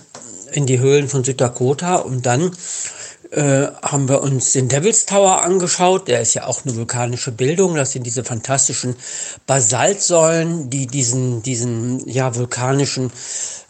[0.54, 2.56] in die Höhlen von Süddakota und dann
[3.32, 6.08] äh, haben wir uns den Devil's Tower angeschaut.
[6.08, 7.76] Der ist ja auch eine vulkanische Bildung.
[7.76, 8.96] Das sind diese fantastischen
[9.46, 13.12] Basaltsäulen, die diesen, diesen ja, vulkanischen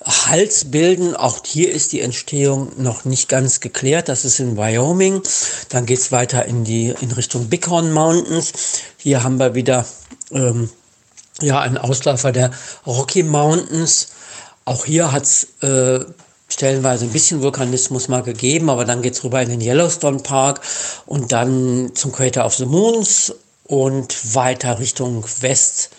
[0.05, 1.15] Hals bilden.
[1.15, 4.09] Auch hier ist die Entstehung noch nicht ganz geklärt.
[4.09, 5.21] Das ist in Wyoming.
[5.69, 8.53] Dann geht es weiter in, die, in Richtung Bighorn Mountains.
[8.97, 9.85] Hier haben wir wieder
[10.31, 10.69] ähm,
[11.41, 12.51] ja, einen Ausläufer der
[12.85, 14.09] Rocky Mountains.
[14.65, 16.05] Auch hier hat es äh,
[16.49, 20.61] stellenweise ein bisschen Vulkanismus mal gegeben, aber dann geht es rüber in den Yellowstone Park
[21.05, 23.33] und dann zum Crater of the Moons
[23.65, 25.89] und weiter Richtung West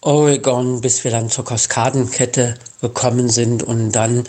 [0.00, 4.24] Oregon, bis wir dann zur Kaskadenkette gekommen sind und dann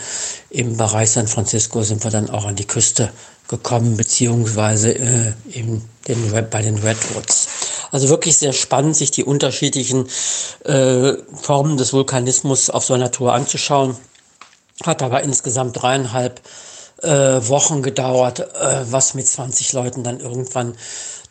[0.50, 3.12] im Bereich San Francisco sind wir dann auch an die Küste
[3.48, 7.48] gekommen, beziehungsweise äh, in den, bei den Redwoods.
[7.91, 10.08] Also wirklich sehr spannend, sich die unterschiedlichen
[10.66, 13.95] äh, Formen des Vulkanismus auf so einer Tour anzuschauen.
[14.86, 16.42] Hat aber insgesamt dreieinhalb
[17.02, 20.76] äh, Wochen gedauert, äh, was mit 20 Leuten dann irgendwann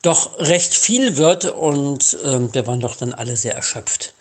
[0.02, 4.14] doch recht viel wird und äh, wir waren doch dann alle sehr erschöpft.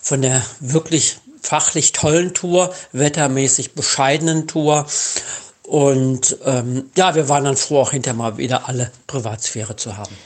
[0.00, 4.86] Von der wirklich fachlich tollen Tour, wettermäßig bescheidenen Tour
[5.64, 10.16] und ähm, ja, wir waren dann froh, auch hinterher mal wieder alle Privatsphäre zu haben.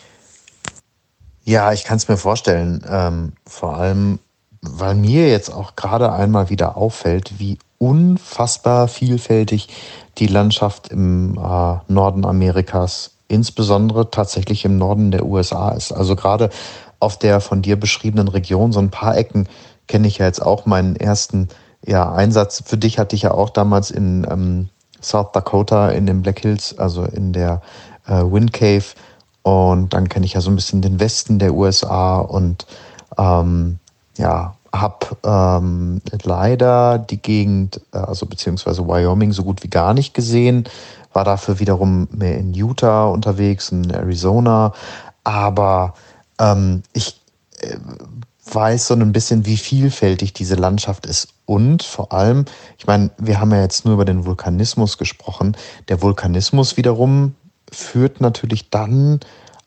[1.45, 2.85] Ja, ich kann es mir vorstellen.
[2.89, 4.19] Ähm, vor allem,
[4.61, 9.69] weil mir jetzt auch gerade einmal wieder auffällt, wie unfassbar vielfältig
[10.19, 15.93] die Landschaft im äh, Norden Amerikas, insbesondere tatsächlich im Norden der USA ist.
[15.93, 16.51] Also gerade
[17.01, 19.49] auf der von dir beschriebenen Region, so ein paar Ecken
[19.87, 21.49] kenne ich ja jetzt auch meinen ersten
[21.85, 22.63] ja, Einsatz.
[22.67, 24.69] Für dich hatte ich ja auch damals in ähm,
[25.01, 27.61] South Dakota in den Black Hills, also in der
[28.07, 28.85] äh, Wind Cave.
[29.43, 32.67] Und dann kenne ich ja so ein bisschen den Westen der USA und
[33.17, 33.79] ähm,
[34.17, 40.15] ja, habe ähm, leider die Gegend, äh, also beziehungsweise Wyoming, so gut wie gar nicht
[40.15, 40.65] gesehen.
[41.13, 44.73] War dafür wiederum mehr in Utah unterwegs, in Arizona.
[45.25, 45.95] Aber
[46.39, 47.21] ähm, ich
[47.61, 47.77] äh,
[48.53, 51.29] weiß so ein bisschen, wie vielfältig diese Landschaft ist.
[51.47, 52.45] Und vor allem,
[52.79, 55.57] ich meine, wir haben ja jetzt nur über den Vulkanismus gesprochen.
[55.89, 57.35] Der Vulkanismus wiederum
[57.73, 59.21] führt natürlich dann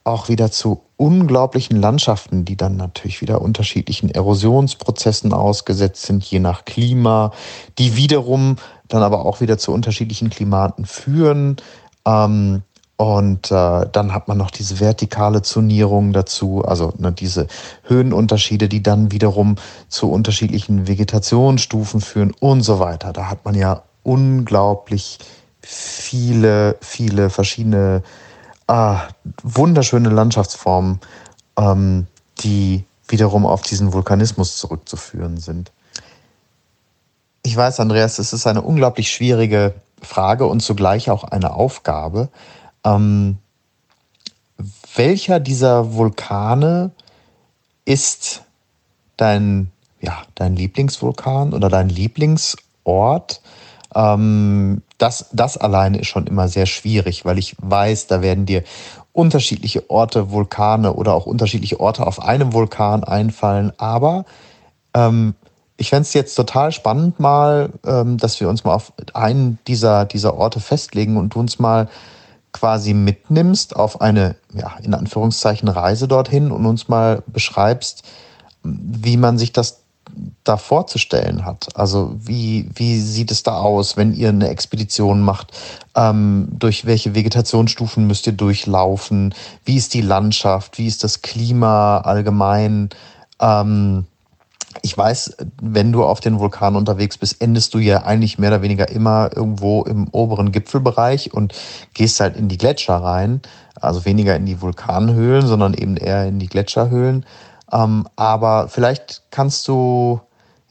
[0.03, 6.65] auch wieder zu unglaublichen Landschaften, die dann natürlich wieder unterschiedlichen Erosionsprozessen ausgesetzt sind, je nach
[6.65, 7.31] Klima,
[7.77, 8.57] die wiederum
[8.89, 11.55] dann aber auch wieder zu unterschiedlichen Klimaten führen.
[12.05, 12.63] Ähm,
[12.97, 17.47] und äh, dann hat man noch diese vertikale Zonierung dazu, also ne, diese
[17.83, 19.55] Höhenunterschiede, die dann wiederum
[19.87, 23.13] zu unterschiedlichen Vegetationsstufen führen und so weiter.
[23.13, 25.19] Da hat man ja unglaublich
[25.61, 28.03] viele, viele verschiedene
[28.69, 29.07] ah,
[29.43, 30.99] wunderschöne Landschaftsformen,
[31.57, 32.07] ähm,
[32.39, 35.71] die wiederum auf diesen Vulkanismus zurückzuführen sind.
[37.41, 42.29] Ich weiß, Andreas, es ist eine unglaublich schwierige Frage und zugleich auch eine Aufgabe.
[42.83, 43.39] Ähm,
[44.95, 46.91] welcher dieser Vulkane
[47.85, 48.43] ist
[49.17, 53.41] dein, ja, dein Lieblingsvulkan oder dein Lieblingsort?
[53.95, 58.63] Ähm, das, das alleine ist schon immer sehr schwierig, weil ich weiß, da werden dir
[59.13, 63.73] unterschiedliche Orte, Vulkane oder auch unterschiedliche Orte auf einem Vulkan einfallen.
[63.77, 64.25] Aber
[64.93, 65.35] ähm,
[65.77, 70.05] ich fände es jetzt total spannend mal, ähm, dass wir uns mal auf einen dieser,
[70.05, 71.87] dieser Orte festlegen und du uns mal
[72.51, 78.03] quasi mitnimmst auf eine, ja, in Anführungszeichen Reise dorthin und uns mal beschreibst,
[78.63, 79.78] wie man sich das
[80.43, 81.69] da vorzustellen hat.
[81.75, 85.51] Also wie, wie sieht es da aus, wenn ihr eine Expedition macht?
[85.95, 89.33] Ähm, durch welche Vegetationsstufen müsst ihr durchlaufen?
[89.65, 90.77] Wie ist die Landschaft?
[90.77, 92.89] Wie ist das Klima allgemein?
[93.39, 94.05] Ähm,
[94.81, 98.61] ich weiß, wenn du auf den Vulkan unterwegs bist, endest du ja eigentlich mehr oder
[98.61, 101.53] weniger immer irgendwo im oberen Gipfelbereich und
[101.93, 103.41] gehst halt in die Gletscher rein.
[103.75, 107.25] Also weniger in die Vulkanhöhlen, sondern eben eher in die Gletscherhöhlen.
[107.71, 110.21] Ähm, aber vielleicht kannst du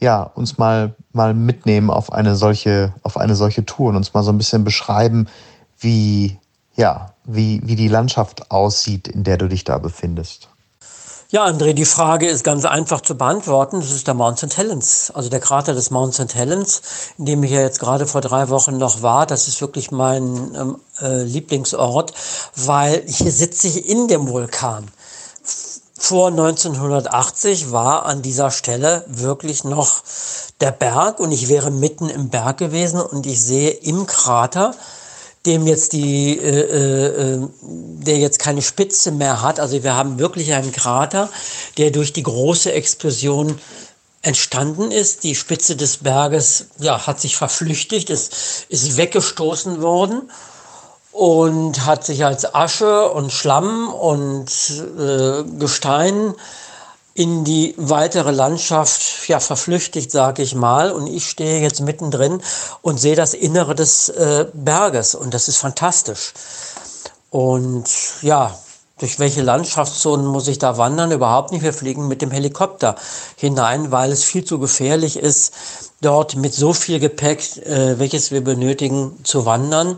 [0.01, 4.22] ja uns mal mal mitnehmen auf eine solche auf eine solche Tour und uns mal
[4.22, 5.28] so ein bisschen beschreiben,
[5.78, 6.38] wie
[6.74, 10.49] ja wie wie die Landschaft aussieht, in der du dich da befindest.
[11.30, 13.80] Ja, André, die Frage ist ganz einfach zu beantworten.
[13.80, 14.57] Das ist der Mount St.
[14.57, 16.34] Helens, also der Krater des Mount St.
[16.34, 16.80] Helens,
[17.18, 19.26] in dem ich ja jetzt gerade vor drei Wochen noch war.
[19.26, 22.14] Das ist wirklich mein ähm, äh, Lieblingsort,
[22.57, 24.88] weil hier sitze ich in dem Vulkan.
[26.01, 30.03] Vor 1980 war an dieser Stelle wirklich noch
[30.61, 34.74] der Berg und ich wäre mitten im Berg gewesen und ich sehe im Krater
[35.46, 39.61] dem jetzt die, äh, äh, äh, der jetzt keine Spitze mehr hat.
[39.61, 41.30] Also wir haben wirklich einen Krater,
[41.78, 43.59] der durch die große Explosion
[44.22, 45.24] entstanden ist.
[45.24, 50.30] Die Spitze des Berges ja, hat sich verflüchtigt, ist, ist weggestoßen worden
[51.19, 54.47] und hat sich als Asche und Schlamm und
[55.01, 56.33] äh, Gestein
[57.14, 60.93] in die weitere Landschaft ja verflüchtigt, sage ich mal.
[60.93, 62.41] Und ich stehe jetzt mittendrin
[62.83, 66.35] und sehe das Innere des äh, Berges und das ist fantastisch.
[67.31, 67.89] Und
[68.23, 68.57] ja,
[68.99, 71.11] durch welche Landschaftszonen muss ich da wandern?
[71.11, 71.62] Überhaupt nicht.
[71.62, 72.95] Wir fliegen mit dem Helikopter
[73.35, 75.53] hinein, weil es viel zu gefährlich ist,
[76.01, 79.96] dort mit so viel Gepäck, äh, welches wir benötigen, zu wandern.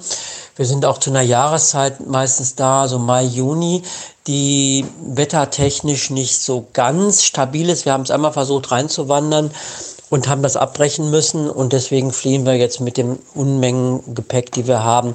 [0.56, 3.82] Wir sind auch zu einer Jahreszeit meistens da, so Mai, Juni,
[4.26, 7.84] die wettertechnisch nicht so ganz stabil ist.
[7.84, 9.50] Wir haben es einmal versucht reinzuwandern
[10.10, 14.66] und haben das abbrechen müssen und deswegen fliehen wir jetzt mit dem Unmengen Gepäck, die
[14.66, 15.14] wir haben,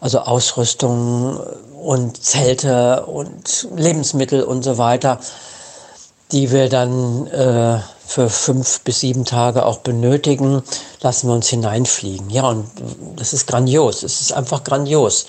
[0.00, 1.40] also Ausrüstung
[1.82, 5.20] und Zelte und Lebensmittel und so weiter,
[6.32, 10.62] die wir dann äh, für fünf bis sieben Tage auch benötigen,
[11.00, 12.30] lassen wir uns hineinfliegen.
[12.30, 12.66] Ja, und
[13.16, 14.02] das ist grandios.
[14.02, 15.26] Es ist einfach grandios.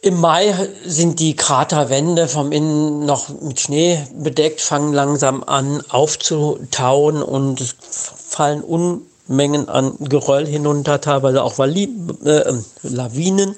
[0.00, 0.54] Im Mai
[0.84, 7.74] sind die Kraterwände vom Innen noch mit Schnee bedeckt, fangen langsam an aufzutauen und es
[7.80, 11.88] fallen Unmengen an Geröll hinunter, teilweise auch Vali
[12.24, 12.52] äh,
[12.82, 13.56] Lawinen.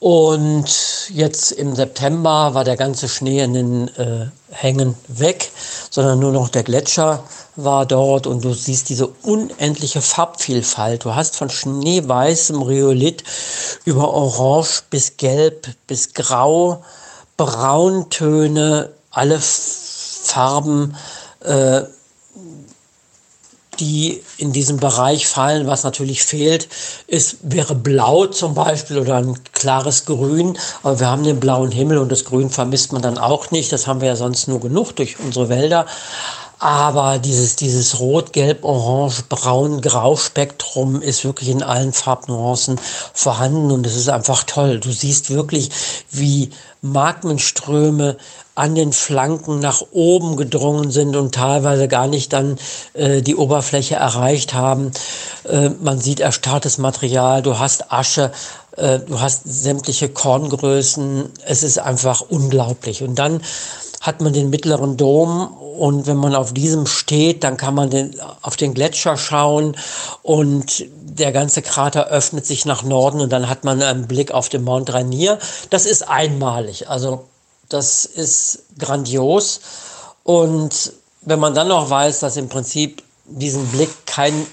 [0.00, 0.66] Und
[1.10, 5.50] jetzt im September war der ganze Schnee in den äh, Hängen weg,
[5.90, 7.24] sondern nur noch der Gletscher
[7.56, 11.04] war dort und du siehst diese unendliche Farbvielfalt.
[11.04, 13.24] Du hast von schneeweißem Rhyolith
[13.84, 16.84] über Orange bis Gelb bis Grau,
[17.36, 20.96] Brauntöne, alle Farben.
[21.40, 21.82] Äh,
[23.80, 25.66] die in diesen Bereich fallen.
[25.66, 26.68] Was natürlich fehlt,
[27.06, 30.58] ist, wäre blau zum Beispiel oder ein klares Grün.
[30.82, 33.72] Aber wir haben den blauen Himmel und das Grün vermisst man dann auch nicht.
[33.72, 35.86] Das haben wir ja sonst nur genug durch unsere Wälder.
[36.60, 42.80] Aber dieses, dieses Rot, Gelb, Orange, Braun, Grau Spektrum ist wirklich in allen Farbnuancen
[43.14, 44.80] vorhanden und es ist einfach toll.
[44.80, 45.70] Du siehst wirklich,
[46.10, 46.50] wie
[46.82, 48.16] Magmenströme
[48.58, 52.58] an den Flanken nach oben gedrungen sind und teilweise gar nicht dann
[52.94, 54.90] äh, die Oberfläche erreicht haben.
[55.44, 58.32] Äh, man sieht erstarrtes Material, du hast Asche,
[58.76, 61.30] äh, du hast sämtliche Korngrößen.
[61.46, 63.04] Es ist einfach unglaublich.
[63.04, 63.42] Und dann
[64.00, 68.16] hat man den mittleren Dom und wenn man auf diesem steht, dann kann man den,
[68.42, 69.76] auf den Gletscher schauen
[70.22, 74.48] und der ganze Krater öffnet sich nach Norden und dann hat man einen Blick auf
[74.48, 75.38] den Mount Rainier.
[75.70, 77.27] Das ist einmalig, also
[77.68, 79.60] das ist grandios.
[80.24, 80.92] Und
[81.22, 84.46] wenn man dann noch weiß, dass im Prinzip diesen Blick kein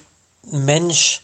[0.51, 1.21] Mensch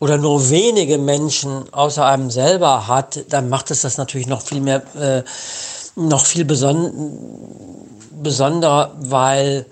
[0.00, 4.60] oder nur wenige Menschen außer einem selber hat, dann macht es das natürlich noch viel
[4.60, 5.22] mehr äh,
[5.96, 6.92] noch viel beson
[8.22, 9.66] besonderer, weil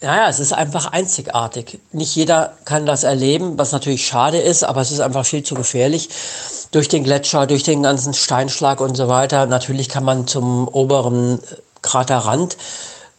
[0.00, 1.78] ja, es ist einfach einzigartig.
[1.92, 5.54] Nicht jeder kann das erleben, was natürlich schade ist, aber es ist einfach viel zu
[5.54, 6.10] gefährlich.
[6.70, 9.46] Durch den Gletscher, durch den ganzen Steinschlag und so weiter.
[9.46, 11.40] Natürlich kann man zum oberen
[11.80, 12.56] Kraterrand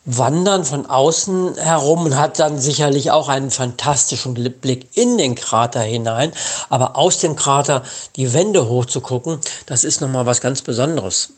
[0.06, 5.82] wandern von außen herum und hat dann sicherlich auch einen fantastischen Blick in den Krater
[5.82, 6.32] hinein.
[6.70, 7.84] Aber aus dem Krater
[8.16, 11.30] die Wände hochzugucken, das ist nochmal was ganz Besonderes.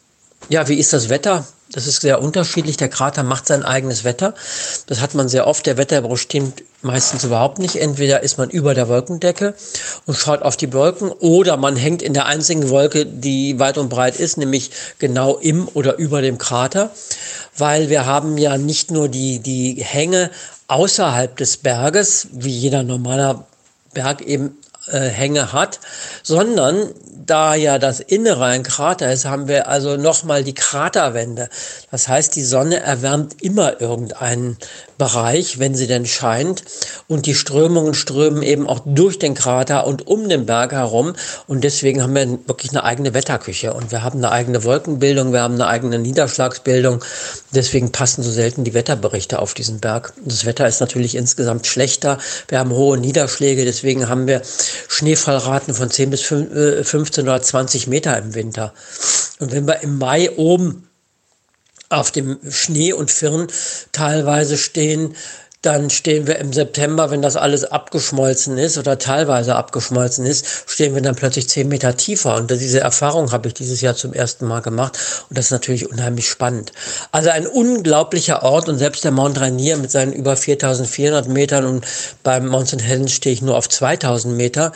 [0.50, 1.46] Ja, wie ist das Wetter?
[1.72, 2.78] Das ist sehr unterschiedlich.
[2.78, 4.34] Der Krater macht sein eigenes Wetter.
[4.88, 5.66] Das hat man sehr oft.
[5.68, 7.76] Der Wetterbruch stimmt meistens überhaupt nicht.
[7.76, 9.54] Entweder ist man über der Wolkendecke
[10.08, 13.90] und schaut auf die Wolken oder man hängt in der einzigen Wolke, die weit und
[13.90, 16.92] breit ist, nämlich genau im oder über dem Krater,
[17.56, 20.32] weil wir haben ja nicht nur die, die Hänge
[20.68, 23.46] außerhalb des Berges, wie jeder normaler
[23.94, 24.58] Berg eben
[24.92, 25.80] Hänge hat,
[26.24, 26.94] sondern
[27.30, 31.50] da ja das Innere ein Krater ist, haben wir also nochmal die Kraterwände.
[31.92, 34.58] Das heißt, die Sonne erwärmt immer irgendeinen
[34.98, 36.64] Bereich, wenn sie denn scheint.
[37.08, 41.14] Und die Strömungen strömen eben auch durch den Krater und um den Berg herum.
[41.48, 43.74] Und deswegen haben wir wirklich eine eigene Wetterküche.
[43.74, 47.04] Und wir haben eine eigene Wolkenbildung, wir haben eine eigene Niederschlagsbildung.
[47.54, 50.14] Deswegen passen so selten die Wetterberichte auf diesen Berg.
[50.26, 52.18] Das Wetter ist natürlich insgesamt schlechter.
[52.48, 54.42] Wir haben hohe Niederschläge, deswegen haben wir
[54.88, 58.74] Schneefallraten von 10 bis 15 oder 20 Meter im Winter.
[59.40, 60.90] Und wenn wir im Mai oben
[61.90, 63.48] auf dem Schnee und Firn
[63.92, 65.16] teilweise stehen,
[65.62, 70.96] dann stehen wir im September, wenn das alles abgeschmolzen ist oder teilweise abgeschmolzen ist, stehen
[70.96, 72.36] wir dann plötzlich zehn Meter tiefer.
[72.36, 74.98] Und diese Erfahrung habe ich dieses Jahr zum ersten Mal gemacht.
[75.28, 76.72] Und das ist natürlich unheimlich spannend.
[77.12, 81.86] Also ein unglaublicher Ort und selbst der Mount Rainier mit seinen über 4400 Metern und
[82.24, 82.82] beim Mount St.
[82.82, 84.72] Helens stehe ich nur auf 2000 Meter,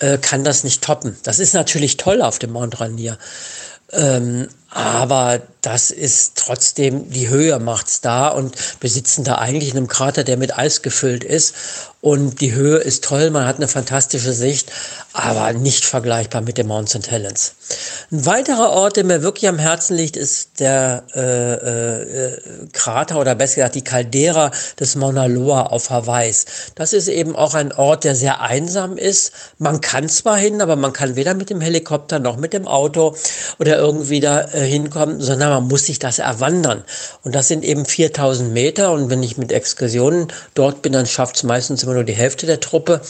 [0.00, 1.16] äh, kann das nicht toppen.
[1.22, 3.18] Das ist natürlich toll auf dem Mount Rainier.
[3.92, 9.78] Ähm, aber das ist trotzdem, die Höhe macht's da und wir sitzen da eigentlich in
[9.78, 11.54] einem Krater, der mit Eis gefüllt ist
[12.04, 14.70] und die Höhe ist toll, man hat eine fantastische Sicht,
[15.14, 17.10] aber nicht vergleichbar mit dem Mount St.
[17.10, 17.54] Helens.
[18.12, 22.38] Ein weiterer Ort, der mir wirklich am Herzen liegt, ist der äh, äh,
[22.74, 26.30] Krater oder besser gesagt die Caldera des Mauna Loa auf Hawaii.
[26.74, 29.32] Das ist eben auch ein Ort, der sehr einsam ist.
[29.56, 33.16] Man kann zwar hin, aber man kann weder mit dem Helikopter noch mit dem Auto
[33.58, 36.84] oder irgendwie da äh, hinkommen, sondern man muss sich das erwandern.
[37.22, 41.36] Und das sind eben 4000 Meter und wenn ich mit Exkursionen dort bin, dann schafft
[41.36, 43.00] es meistens immer nur die Hälfte der Truppe.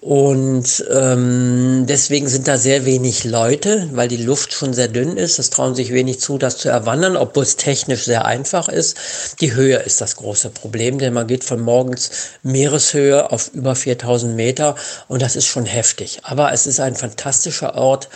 [0.00, 5.40] Und ähm, deswegen sind da sehr wenig Leute, weil die Luft schon sehr dünn ist.
[5.40, 8.96] Es trauen sich wenig zu, das zu erwandern, obwohl es technisch sehr einfach ist.
[9.40, 12.10] Die Höhe ist das große Problem, denn man geht von morgens
[12.44, 14.76] Meereshöhe auf über 4000 Meter
[15.08, 16.20] und das ist schon heftig.
[16.22, 18.08] Aber es ist ein fantastischer Ort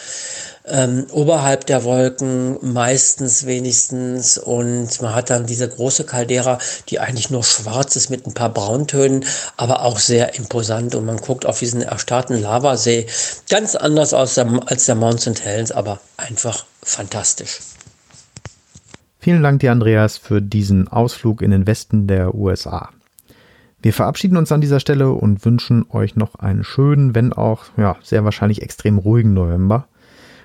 [0.65, 6.59] ähm, oberhalb der Wolken meistens wenigstens und man hat dann diese große Caldera,
[6.89, 9.25] die eigentlich nur schwarz ist mit ein paar Brauntönen,
[9.57, 13.07] aber auch sehr imposant und man guckt auf diesen erstarrten Lavasee
[13.51, 15.45] ganz anders aus der, als der Mount St.
[15.45, 17.59] Helens, aber einfach fantastisch.
[19.19, 22.91] Vielen Dank dir, Andreas, für diesen Ausflug in den Westen der USA.
[23.81, 27.97] Wir verabschieden uns an dieser Stelle und wünschen euch noch einen schönen, wenn auch ja,
[28.03, 29.87] sehr wahrscheinlich extrem ruhigen November.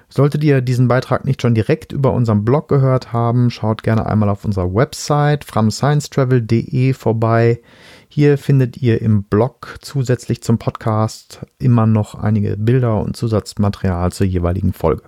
[0.10, 4.30] Solltet ihr diesen Beitrag nicht schon direkt über unseren Blog gehört haben, schaut gerne einmal
[4.30, 7.60] auf unserer Website fromsciencetravel.de vorbei.
[8.08, 14.28] Hier findet ihr im Blog zusätzlich zum Podcast immer noch einige Bilder und Zusatzmaterial zur
[14.28, 15.04] jeweiligen Folge.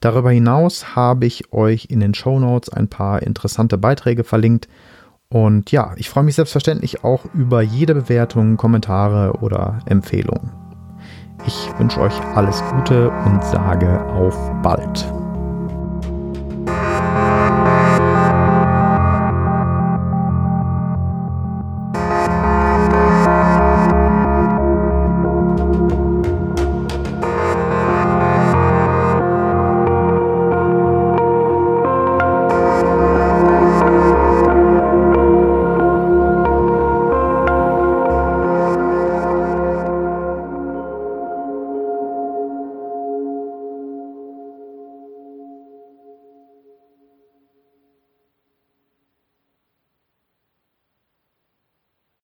[0.00, 4.68] Darüber hinaus habe ich euch in den Show Notes ein paar interessante Beiträge verlinkt.
[5.28, 10.67] Und ja, ich freue mich selbstverständlich auch über jede Bewertung, Kommentare oder Empfehlungen.
[11.46, 15.17] Ich wünsche euch alles Gute und sage auf bald.